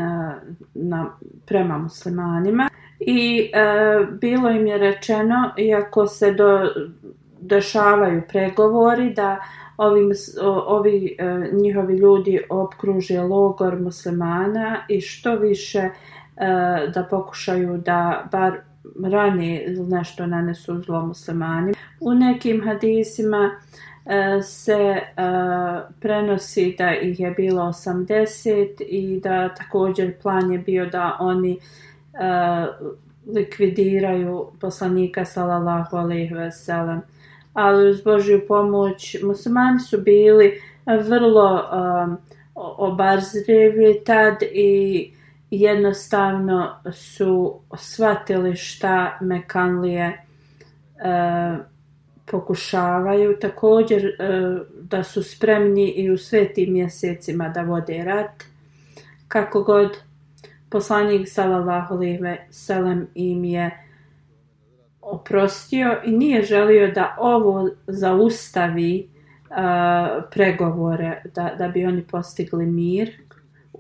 [0.73, 2.69] na, prema muslimanima.
[2.99, 6.69] I e, bilo im je rečeno iako se do,
[7.39, 9.39] dešavaju pregovori da
[9.77, 10.11] ovi,
[10.65, 11.17] ovi
[11.51, 15.89] njihovi ljudi opkruže logor muslimana i što više
[16.93, 18.57] da pokušaju da bar
[19.03, 21.77] rani nešto nanesu zlo muslimanima.
[21.99, 23.51] U nekim hadisima
[24.05, 25.01] e, se e,
[25.99, 31.57] prenosi da ih je bilo 80 i da također plan je bio da oni e,
[33.33, 37.01] likvidiraju poslanika sallallahu alejhi ve sellem
[37.53, 42.17] ali uz Božju pomoć muslimani su bili vrlo um,
[42.55, 45.11] obazrivi tad i
[45.51, 50.17] jednostavno su shvatili šta Mekanlije e,
[52.25, 53.37] pokušavaju.
[53.41, 54.11] Također e,
[54.81, 58.43] da su spremni i u svetim mjesecima da vode rat.
[59.27, 59.97] Kako god
[60.69, 63.87] poslanik sallallahu alejhi selem im je
[65.01, 69.09] oprostio i nije želio da ovo zaustavi
[69.49, 73.20] uh, pregovore da, da bi oni postigli mir.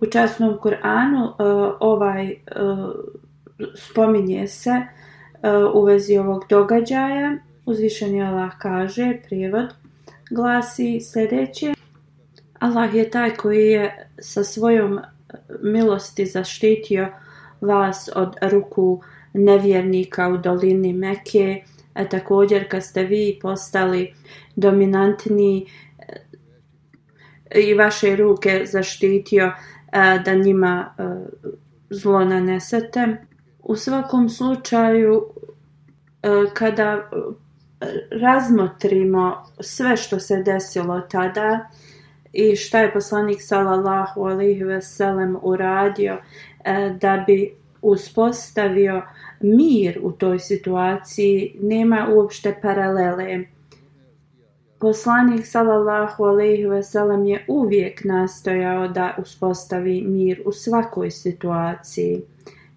[0.01, 2.89] U časnom Kur'anu uh, ovaj uh,
[3.75, 7.37] spominje se uh, u vezi ovog događaja.
[7.65, 9.73] Uzvišeni Allah kaže, prijevod
[10.31, 11.73] glasi sljedeće.
[12.59, 14.99] Allah je taj koji je sa svojom
[15.61, 17.07] milosti zaštitio
[17.61, 19.01] vas od ruku
[19.33, 24.13] nevjernika u dolini Meke, a također kad ste vi postali
[24.55, 25.65] dominantni
[27.55, 29.51] i vaše ruke zaštitio
[30.25, 30.95] da njima
[31.89, 33.17] zlo nanesete.
[33.59, 35.25] U svakom slučaju,
[36.53, 37.09] kada
[38.11, 41.69] razmotrimo sve što se desilo tada
[42.33, 46.17] i šta je poslanik sallallahu alaihi ve sellem uradio
[46.99, 49.01] da bi uspostavio
[49.39, 53.45] mir u toj situaciji, nema uopšte paralele.
[54.81, 62.21] Poslanik sallallahu alejhi ve sellem je uvijek nastojao da uspostavi mir u svakoj situaciji.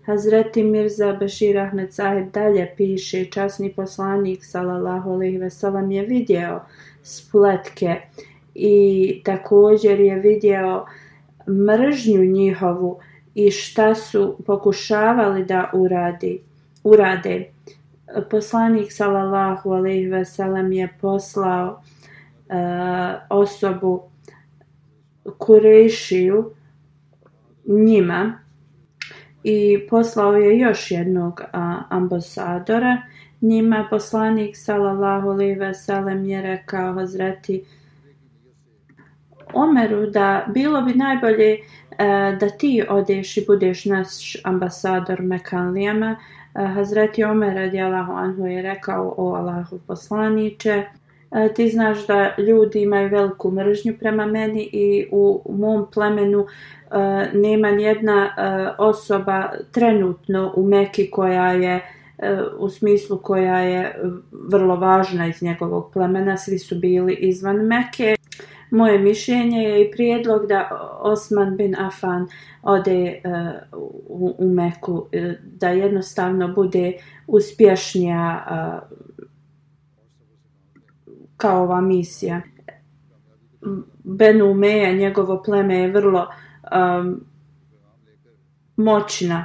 [0.07, 6.61] Hazreti Mirza Bashir Ahmed Sahib dalje piše, časni poslanik sallallahu alejhi ve sellem je vidio
[7.03, 7.97] spletke
[8.55, 10.85] i također je vidio
[11.49, 12.99] mržnju njihovu
[13.35, 16.41] i šta su pokušavali da uradi,
[16.85, 17.49] urade.
[18.31, 21.81] Poslanik sallallahu alejhi ve sellem je poslao
[22.49, 22.55] E,
[23.31, 24.03] osobu
[25.39, 26.51] Kurešiju
[27.67, 28.39] njima
[29.45, 33.03] i poslao je još jednog a, ambasadora
[33.41, 37.65] njima poslanik sallallahu alejhi ve sellem je rekao Hazreti
[39.53, 41.59] Omeru da bilo bi najbolje
[41.99, 46.17] E, da ti odeš i budeš naš ambasador Mekanlijama.
[46.55, 50.85] E, Hazreti Omer radijalahu anhu je rekao o Allahu poslaniče.
[51.35, 56.47] E, ti znaš da ljudi imaju veliku mržnju prema meni i u mom plemenu e,
[57.33, 58.31] nema nijedna e,
[58.79, 61.81] osoba trenutno u Meki koja je
[62.59, 64.01] u smislu koja je
[64.33, 66.37] vrlo važna iz njegovog plemena.
[66.37, 68.17] Svi su bili izvan Meke.
[68.71, 70.69] Moje mišljenje je i prijedlog da
[71.01, 72.27] Osman bin Afan
[72.63, 75.07] ode uh, u, u Meku,
[75.43, 76.93] da jednostavno bude
[77.27, 78.99] uspješnija uh,
[81.45, 82.41] kao ova misija.
[84.05, 86.27] Benu Meja, njegovo pleme je vrlo
[87.01, 87.21] um,
[88.77, 89.45] moćna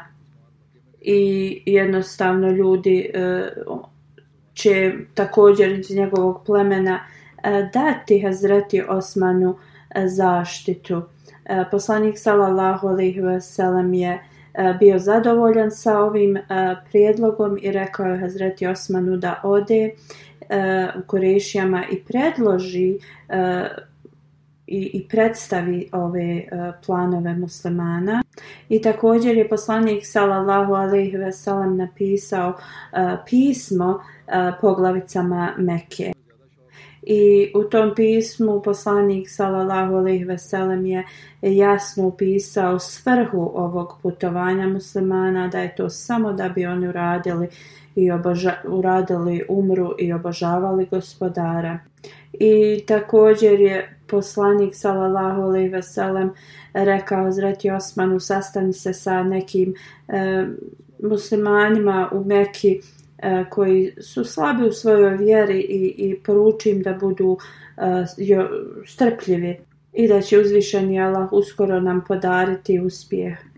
[1.01, 3.11] i jednostavno ljudi
[3.67, 3.79] uh,
[4.53, 7.43] će također iz njegovog plemena uh,
[7.73, 9.57] dati Hazreti Osmanu uh,
[10.05, 10.95] zaštitu.
[10.95, 11.03] Uh,
[11.71, 16.41] poslanik sallallahu alejhi ve sellem je uh, bio zadovoljan sa ovim uh,
[16.89, 19.91] prijedlogom i rekao je Hazreti Osmanu da ode
[20.49, 22.97] Eh, uh, Kurešijama i predloži
[23.29, 23.67] eh,
[24.67, 28.23] i, i predstavi ove eh, planove muslimana.
[28.69, 32.53] I također je poslanik sallallahu alejhi ve sellem napisao
[33.25, 33.99] pismo
[34.61, 36.11] poglavicama Mekke
[37.01, 41.03] I u tom pismu poslanik sallallahu alejhi ve sellem je
[41.41, 47.47] jasno opisao svrhu ovog putovanja muslimana da je to samo da bi oni uradili
[48.03, 51.79] i oboža, uradili umru i obožavali gospodara.
[52.33, 56.31] I također je poslanik sallallahu alejhi ve sellem
[56.73, 59.73] rekao Zrati Osmanu sastani se sa nekim
[60.07, 60.45] e,
[61.03, 62.81] muslimanima u Mekki
[63.17, 67.37] e, koji su slabi u svojoj vjeri i, i poručim da budu
[67.77, 68.49] e, jo,
[68.85, 69.59] strpljivi
[69.93, 73.48] i da će uzvišeni Allah uskoro nam podariti uspjeh.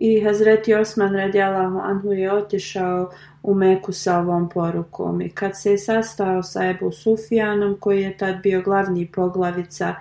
[0.00, 3.10] I Hazreti Osman radijalahu anhu je otišao
[3.42, 5.20] u Meku sa ovom porukom.
[5.20, 9.94] I kad se je sastao sa Ebu Sufijanom, koji je tad bio glavni poglavica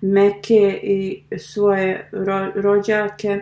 [0.00, 3.40] Meke i svoje ro rođake,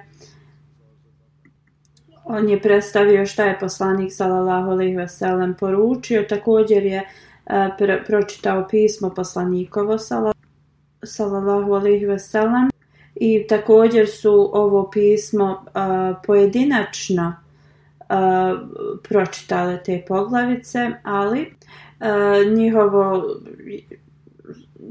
[2.25, 6.99] on je predstavio šta je poslanik sallallahu alejhi ve sellem poručio, također je
[7.47, 9.99] e, pr pročitao pismo poslanikovo
[11.05, 12.69] sallallahu alejhi ve sellem
[13.21, 17.35] i također su ovo pismo uh, pojedinačno
[18.01, 18.69] uh,
[19.03, 21.41] pročitale te poglavice, ali
[22.01, 23.25] uh, njihovo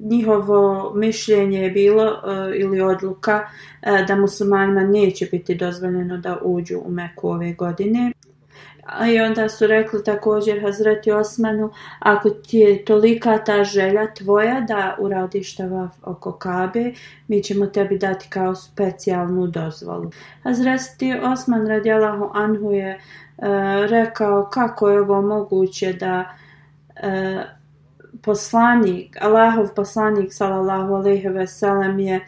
[0.04, 3.48] njihovo mišljenje je bilo uh, ili odluka
[3.82, 8.12] uh, da muslimanima neće biti dozvoljeno da uđu u Meku ove godine.
[9.14, 14.96] I onda su rekli također Hazreti Osmanu, ako ti je tolika ta želja tvoja da
[15.00, 16.92] uradiš tavaf oko Kabe,
[17.28, 20.12] mi ćemo tebi dati kao specijalnu dozvolu.
[20.44, 23.46] Hazreti Osman radijalahu anhu je uh,
[23.90, 26.36] rekao kako je ovo moguće da
[27.04, 27.58] uh,
[28.22, 32.20] poslanik, Allahov poslanik sallallahu alejhi ve sellem je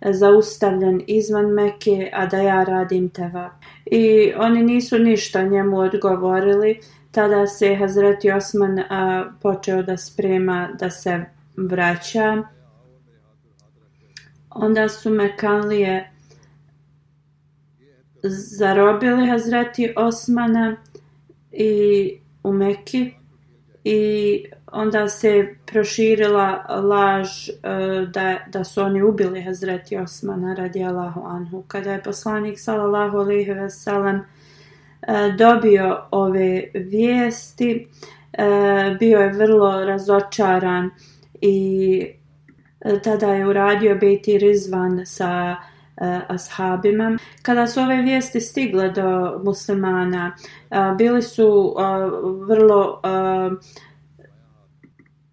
[0.00, 3.50] e, zaustavljen izvan Mekke, a da ja radim teva.
[3.96, 6.80] I oni nisu ništa njemu odgovorili.
[7.10, 11.24] Tada se Hazreti Osman a, počeo da sprema da se
[11.56, 12.42] vraća.
[14.50, 16.12] Onda su Mekanlije
[18.58, 20.76] zarobili Hazreti Osmana
[21.52, 23.12] i u Mekki
[23.84, 31.20] i onda se proširila laž uh, da, da su oni ubili Hazreti Osmana radi Allahu
[31.24, 31.62] Anhu.
[31.68, 37.88] Kada je poslanik sallallahu alaihi ve sellem uh, dobio ove vijesti,
[38.38, 40.90] uh, bio je vrlo razočaran
[41.40, 42.06] i
[43.04, 45.56] tada je uradio Bejti Rizvan sa
[45.96, 47.18] uh, ashabima.
[47.42, 50.36] Kada su ove vijesti stigle do muslimana,
[50.70, 53.58] uh, bili su uh, vrlo uh,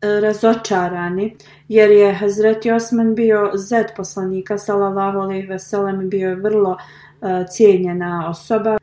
[0.02, 1.36] E, razočarani
[1.68, 7.30] jer je Hazreti Osman bio zet poslanika sallallahu alejhi ve sellem bio je vrlo uh,
[7.49, 8.78] cijenjena osoba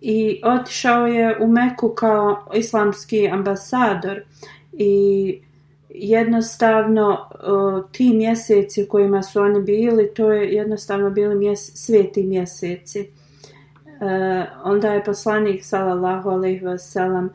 [0.00, 4.22] i otišao je u Meku kao islamski ambasador
[4.72, 5.40] i
[5.88, 12.22] jednostavno uh, ti mjeseci u kojima su oni bili to je jednostavno bili mjes sveti
[12.22, 13.00] mjeseci.
[13.00, 17.30] Uh, onda je poslanik sallallahu alejhi ve sellem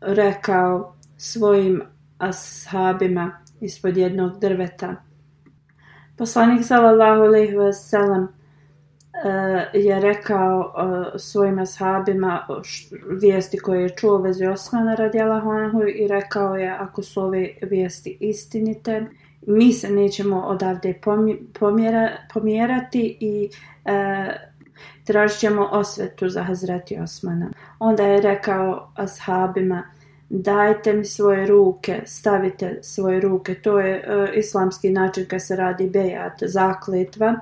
[0.00, 1.82] rekao svojim
[2.28, 4.96] ashabima ispod jednog drveta.
[6.16, 8.28] Poslanik sallallahu alejhi ve sellem
[9.24, 12.46] eh, je rekao eh, svojim ashabima
[13.20, 18.16] vijesti koje je čuo vezi Osmana radijallahu anhu i rekao je ako su ove vijesti
[18.20, 19.06] istinite,
[19.46, 21.00] mi se nećemo odavde
[21.58, 23.50] pomjera, pomjerati i
[23.84, 24.36] e,
[25.04, 27.50] tražit ćemo osvetu za Hazreti Osmana.
[27.78, 29.82] Onda je rekao ashabima
[30.34, 33.54] dajte mi svoje ruke, stavite svoje ruke.
[33.54, 37.34] To je e, islamski način kad se radi bejat, zakletva.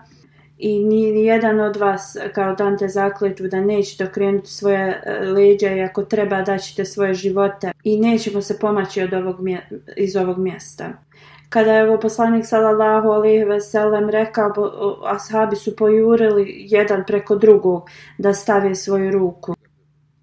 [0.58, 5.82] I ni jedan od vas kao dante zakletvu da nećete okrenuti svoje e, leđa i
[5.82, 9.36] ako treba daćete svoje živote i nećemo se pomaći od ovog
[9.96, 10.92] iz ovog mjesta.
[11.48, 14.52] Kada je ovo poslanik sallallahu alejhi ve sellem rekao,
[15.04, 19.54] ashabi su pojurili jedan preko drugog da stave svoju ruku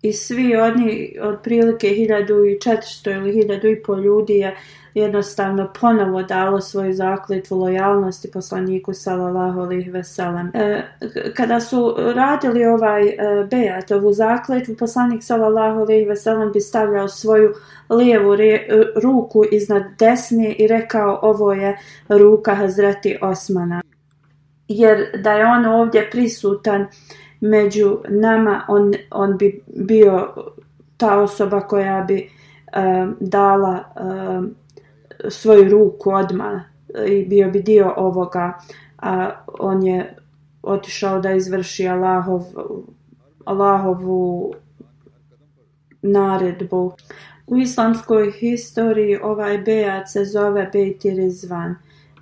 [0.02, 4.56] i svi oni otprilike 1400 ili 1500 ljudi je
[4.94, 10.52] jednostavno ponovo dalo svoju zakletvu lojalnosti poslaniku sallallahu alejhi ve sellem.
[10.54, 10.84] E,
[11.36, 13.16] kada su radili ovaj e,
[13.52, 17.54] bejat, ovu zakletvu, poslanik sallallahu alejhi ve sellem bi stavljao svoju
[17.90, 18.68] lijevu re, e,
[19.04, 21.78] ruku iznad desne i rekao ovo je
[22.10, 23.82] ruka Hazreti Osmana.
[24.68, 26.88] Jer da je on ovdje prisutan,
[27.42, 30.34] među nama on, on bi bio
[30.98, 32.28] ta osoba koja bi e,
[33.20, 36.64] dala e, svoju ruku odma
[37.08, 38.60] i bio bi dio ovoga
[38.98, 40.16] a on je
[40.64, 42.44] otišao da izvrši Allahov
[43.46, 44.54] Allahovu
[46.02, 46.92] naredbu
[47.50, 51.76] U islamskoj historiji ovaj bejat se zove Bejti Rizvan.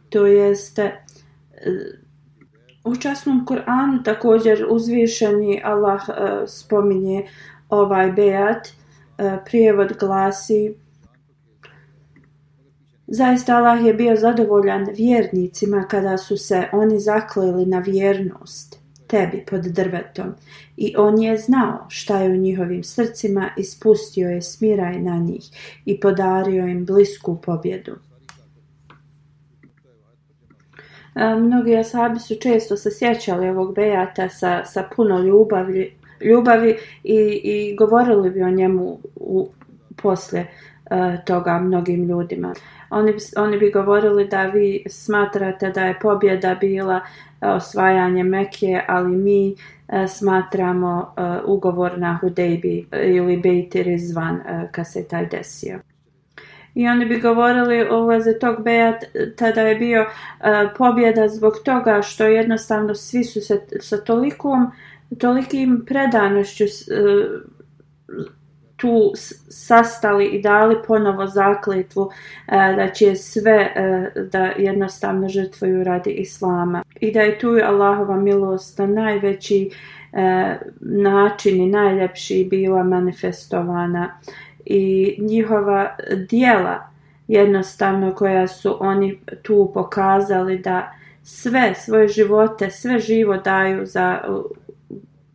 [0.10, 1.72] To jeste e,
[2.88, 6.16] u časnom Kur'anu također uzvišeni Allah uh,
[6.48, 7.28] spominje
[7.70, 8.68] ovaj bejat.
[8.68, 10.76] Uh, prijevod glasi
[13.08, 19.62] Zaista Allah je bio zadovoljan vjernicima kada su se oni zakleli na vjernost tebi pod
[19.62, 20.34] drvetom
[20.78, 25.44] i on je znao šta je u njihovim srcima i spustio je smiraj na njih
[25.86, 27.96] i podario im blisku pobjedu.
[31.18, 37.76] Mnogi asabi su često se sjećali ovog bejata sa, sa puno ljubavi, ljubavi i, i
[37.76, 39.50] govorili bi o njemu u,
[40.02, 40.48] poslije
[40.92, 42.54] uh, toga mnogim ljudima.
[42.90, 47.02] Oni, oni bi govorili da vi smatrate da je pobjeda bila
[47.42, 49.56] osvajanje Mekije, ali mi
[49.88, 51.14] uh, smatramo
[51.46, 55.80] ugovor na Hudejbi ili Bejti Rizvan uh, kad se taj desio.
[56.78, 59.00] I oni bi govorili o veze tog beja
[59.36, 60.08] tada je bio e,
[60.78, 64.72] pobjeda zbog toga što jednostavno svi su se sa tolikom,
[65.20, 66.68] tolikim predanošću e,
[68.76, 69.12] tu
[69.50, 72.10] sastali i dali ponovo zakletvu
[72.48, 76.84] e, da će sve e, da jednostavno žrtvuju radi Islama.
[77.00, 79.70] I da je tu Allahova milost na najveći
[80.14, 84.20] e, način i najljepši bila manifestovana.
[84.70, 85.96] I njihova
[86.30, 86.90] dijela
[87.28, 90.94] jednostavno koja su oni tu pokazali da
[91.24, 94.20] sve svoje živote, sve živo daju za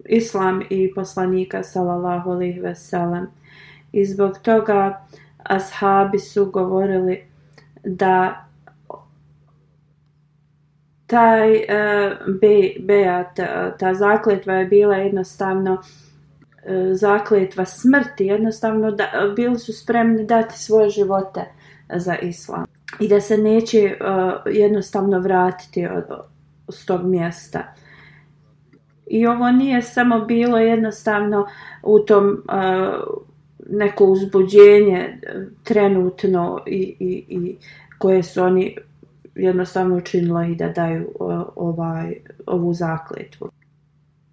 [0.05, 3.27] islam i poslanika sallallahu alejhi ve sellem.
[3.93, 5.07] I zbog toga
[5.43, 7.25] ashabi su govorili
[7.85, 8.45] da
[11.07, 11.63] taj uh,
[12.41, 13.41] be, bejat,
[13.79, 16.12] ta zakletva je bila jednostavno uh,
[16.67, 21.41] E, zakletva smrti, jednostavno da, bili su spremni dati svoje živote
[21.95, 22.65] za islam
[23.01, 26.05] i da se neće uh, jednostavno vratiti od,
[26.67, 27.75] od tog mjesta.
[29.07, 31.47] I ovo nije samo bilo jednostavno
[31.83, 33.23] u tom uh,
[33.71, 35.21] neko uzbuđenje
[35.63, 37.57] trenutno i, i, i
[37.99, 38.77] koje su oni
[39.35, 41.09] jednostavno učinilo i da daju
[41.57, 43.51] ovaj, ovu zakletvu.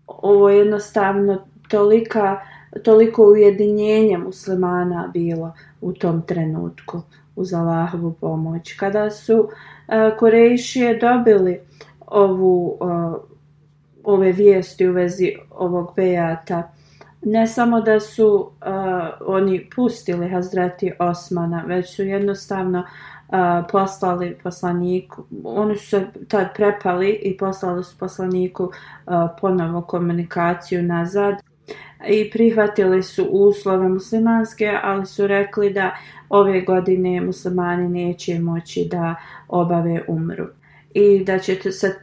[0.08, 2.40] Ovo je jednostavno tolika,
[2.84, 7.02] toliko ujedinjenje muslimana bilo u tom trenutku
[7.36, 8.74] uz Allahovu pomoć.
[8.74, 9.50] Kada su
[9.88, 11.60] e, uh, Korejšije dobili
[12.08, 12.86] ovu, e,
[14.04, 16.72] ove vijesti u vezi ovog bejata,
[17.22, 18.68] ne samo da su uh,
[19.26, 23.36] oni pustili Hazreti Osmana, već su jednostavno uh,
[23.72, 28.72] poslali poslaniku, oni su se tad prepali i poslali su poslaniku uh,
[29.42, 31.49] ponovo komunikaciju nazad
[32.08, 35.96] i prihvatili su uslove muslimanske, ali su rekli da
[36.30, 39.16] ove godine muslimani neće moći da
[39.48, 40.48] obave umru.
[40.94, 41.96] I da će se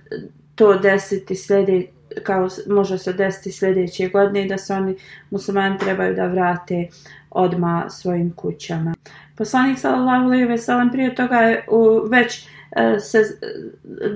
[0.55, 4.97] to desiti sljedeće kao može se desiti sljedeće godine da se oni
[5.30, 6.88] muslimani trebaju da vrate
[7.30, 8.94] odma svojim kućama.
[9.36, 11.64] Poslanik sallallahu alejhi ve sellem prije toga je
[12.11, 13.18] već E, se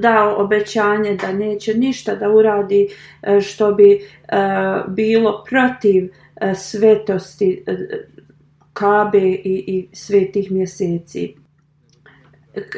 [0.01, 2.89] dao obećanje da neće ništa da uradi
[3.23, 4.01] e, što bi e,
[4.89, 6.13] bilo protiv
[6.55, 7.65] svetosti
[8.73, 11.35] Kabe i, i svetih mjeseci.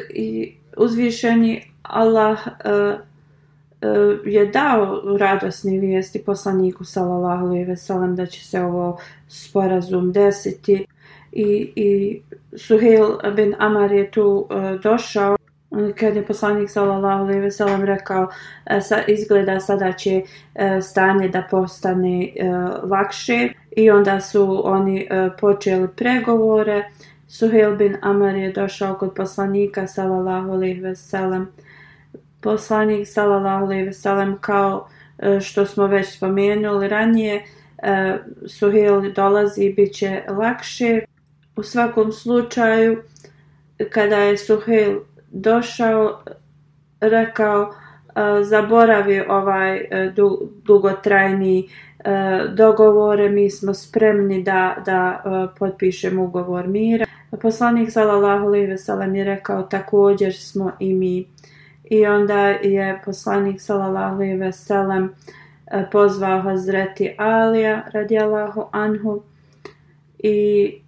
[0.09, 2.39] I uzvišeni Allah
[4.25, 10.85] je dao radosni vijesti poslaniku sallallahu alejhi ve sellem da će se ovo sporazum desiti
[11.31, 12.21] i i
[12.57, 15.37] Suhail bin Amar je tu uh, došao
[15.73, 18.29] Mm, kad je poslanik sallallahu alejhi ve sellem rekao
[18.65, 20.21] e, sa izgleda sada će
[20.55, 22.49] e, stanje da postane e,
[22.83, 23.49] lakše.
[23.71, 26.83] I onda su oni e, počeli pregovore.
[27.27, 31.47] Suhail bin Amar je došao kod poslanika sallallahu alejhi ve sellem.
[32.41, 34.87] Poslanik sallallahu alejhi ve sellem kao
[35.19, 37.43] e, što smo već spomenuli ranije
[38.47, 40.99] Suhail dolazi biće lakše.
[41.55, 43.03] U svakom slučaju
[43.89, 44.99] kada je Suhail
[45.33, 46.23] došao,
[47.01, 50.13] rekao, e, zaboravi ovaj e,
[50.63, 52.09] dugotrajni e,
[52.55, 55.23] dogovore, mi smo spremni da, da
[55.59, 57.05] potpišemo ugovor mira.
[57.41, 61.27] Poslanik sallallahu alejhi ve sellem je rekao također smo i mi.
[61.83, 65.15] I onda je poslanik sallallahu alejhi ve sellem
[65.91, 69.23] pozvao Hazreti Alija radijallahu anhu
[70.19, 70.82] i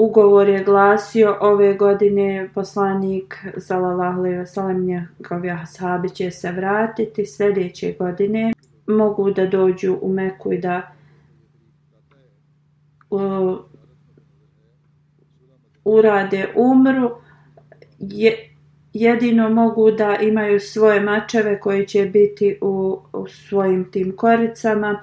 [0.00, 7.26] ugovor je glasio ove godine poslanik sallallahu alejhi ve sellem njegovi ashabi će se vratiti
[7.26, 8.52] sljedeće godine
[8.86, 10.92] mogu da dođu u Meku i da
[13.10, 13.58] uh,
[15.84, 17.10] urade umru,
[17.98, 18.54] je,
[18.92, 25.02] jedino mogu da imaju svoje mačeve koji će biti u, u svojim tim koricama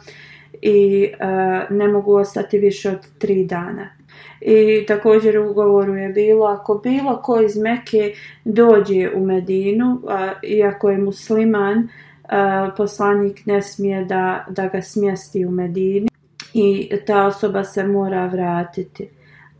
[0.62, 3.97] i uh, ne mogu ostati više od tri dana.
[4.42, 8.14] I također u ugovoru je bilo ako bilo ko iz Meke
[8.46, 11.88] dođe u Medinu, a, iako je musliman,
[12.30, 16.08] a, poslanik ne smije da, da ga smjesti u Medini
[16.54, 19.10] i ta osoba se mora vratiti.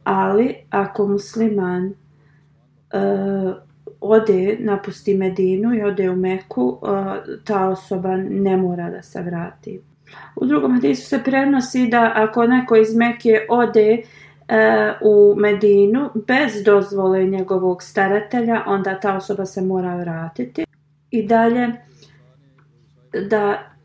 [0.04, 1.94] Ali ako musliman
[2.92, 3.54] a,
[4.02, 9.82] ode, napusti Medinu i ode u Meku, a, ta osoba ne mora da se vrati.
[10.36, 14.02] U drugom hadisu se prenosi da ako neko iz Meke ode
[14.48, 20.66] e, u Medinu bez dozvole njegovog staratelja, onda ta osoba se mora vratiti.
[21.12, 21.72] I dalje
[23.30, 23.78] da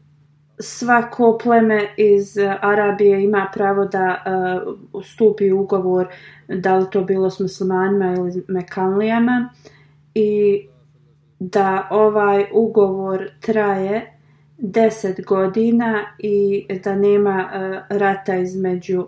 [0.58, 4.24] svako pleme iz Arabije ima pravo da
[4.64, 6.08] uh, stupi ugovor
[6.48, 9.48] da li to bilo s muslimanima ili mekanlijama
[10.14, 10.62] i
[11.38, 14.12] da ovaj ugovor traje
[14.58, 19.06] 10 godina i da nema uh, rata između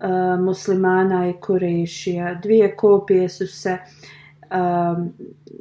[0.00, 2.34] uh, muslimana i Kurešija.
[2.34, 3.78] Dvije kopije su se
[4.50, 5.06] uh,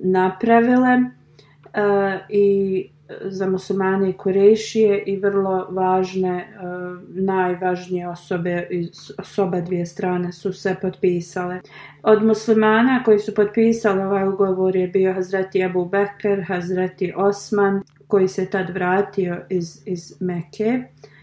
[0.04, 2.90] napravile uh, i
[3.22, 10.54] za muslimane i Kurešije i vrlo važne, uh, najvažnije osobe iz osoba dvije strane su
[10.54, 11.62] se potpisale.
[12.04, 18.28] Od muslimana koji su potpisali ovaj ugovor je bio Hazreti Abu Bekr, Hazreti Osman, koji
[18.28, 20.80] se tad vratio iz, iz Mekke.
[20.80, 21.17] Uh,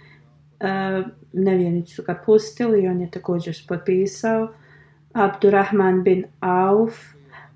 [0.64, 1.02] E,
[1.32, 4.48] nevjernici su ga pustili i on je također potpisao.
[5.12, 6.94] Abdurrahman bin Auf,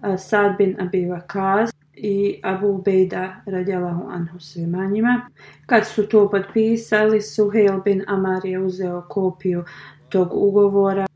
[0.03, 5.31] e, Sad bin Abi Vakaz i Abu Bejda radijalahu anhu svima njima.
[5.67, 9.65] Kad su to potpisali, Suhail bin Amar je uzeo kopiju
[10.09, 11.07] tog ugovora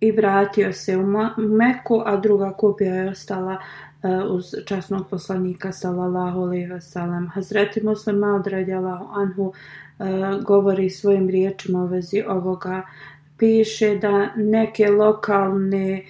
[0.00, 6.40] i vratio se u Meku, a druga kopija je ostala uh, uz časnog poslanika sallallahu
[6.40, 9.54] alejhi ve sellem Hazreti Muslim Maud radijallahu anhu uh,
[10.02, 12.82] E, govori svojim riječima u vezi ovoga.
[13.38, 16.02] Piše da neke lokalne e,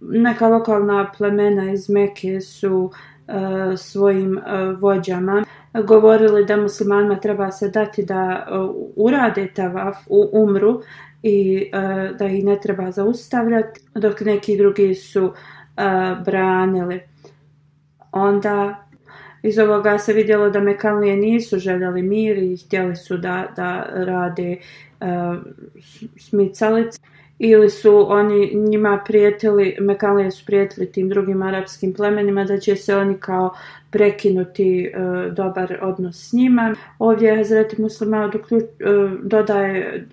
[0.00, 2.90] neka lokalna plemena iz Mekke su
[3.28, 3.32] e,
[3.76, 4.40] svojim
[4.80, 5.44] vođama
[5.86, 8.46] govorili da muslimanima treba se dati da
[8.96, 10.80] urade tavaf u umru
[11.22, 11.70] i
[12.18, 15.32] da ih ne treba zaustavljati dok neki drugi su
[16.24, 17.00] branili.
[18.12, 18.85] Onda
[19.46, 24.56] iz ovoga se vidjelo da Mekanlije nisu željeli mir i htjeli su da, da rade
[25.00, 25.06] uh,
[26.18, 27.00] smicalice.
[27.38, 32.96] Ili su oni njima prijetili, Mekanlije su prijetili tim drugim arapskim plemenima da će se
[32.96, 33.54] oni kao
[33.90, 34.90] prekinuti e,
[35.30, 36.74] dobar odnos s njima.
[36.98, 38.60] Ovdje je Hazreti Muslima uh,
[39.22, 40.06] dodaje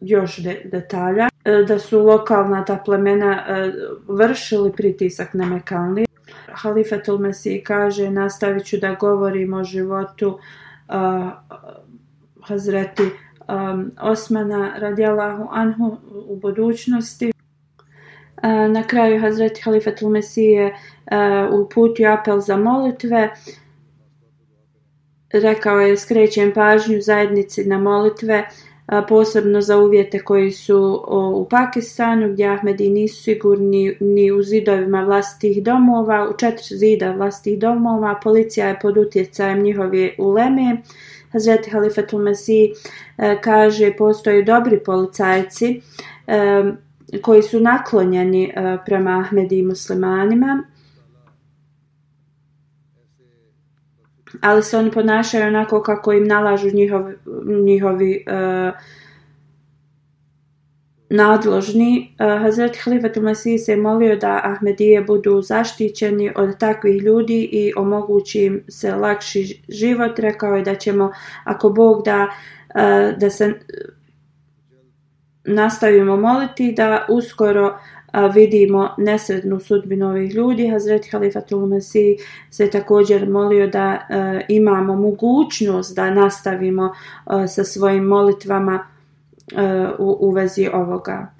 [0.00, 3.72] još de, detalja e, da su lokalna ta plemena e,
[4.08, 6.06] vršili pritisak na Mekanlije
[6.52, 11.30] Halifatul Mesih kaže nastavit ću da govorim o životu uh,
[12.42, 15.96] Hazreti um, Osmana radijalahu anhu
[16.26, 17.32] u budućnosti.
[18.42, 23.30] Uh, na kraju Hazreti Halifatul Mesih je uh, uputio apel za molitve.
[25.32, 28.69] Rekao je skrećem pažnju zajednici na molitve uh,
[29.08, 35.62] posebno za uvjete koji su u Pakistanu gdje Ahmedi nisu sigurni ni u zidovima vlastih
[35.62, 40.76] domova, u četiri zida vlastih domova, policija je pod utjecajem njihove uleme.
[41.32, 42.70] Hazreti Halifatul Mesih
[43.18, 45.80] e, kaže postoje dobri policajci
[46.26, 46.62] e,
[47.22, 50.64] koji su naklonjeni e, prema Ahmedi i muslimanima
[54.40, 57.14] ali se oni ponašaju onako kako im nalažu njihovi,
[57.64, 58.74] njihovi uh,
[61.10, 62.14] nadložni.
[62.18, 67.72] E, uh, Hazreti Halifatul Masih se molio da Ahmedije budu zaštićeni od takvih ljudi i
[67.76, 70.18] omogući im se lakši život.
[70.18, 71.12] Rekao je da ćemo,
[71.44, 72.28] ako Bog da,
[72.74, 73.54] uh, da se
[75.44, 77.99] nastavimo moliti, da uskoro uh,
[78.34, 80.68] vidimo nesrednu sudbinu ovih ljudi.
[80.68, 86.94] Hazret Halifatul Mesih se također molio da a, imamo mogućnost da nastavimo
[87.24, 88.86] a, sa svojim molitvama
[89.56, 91.39] a, u, u vezi ovoga.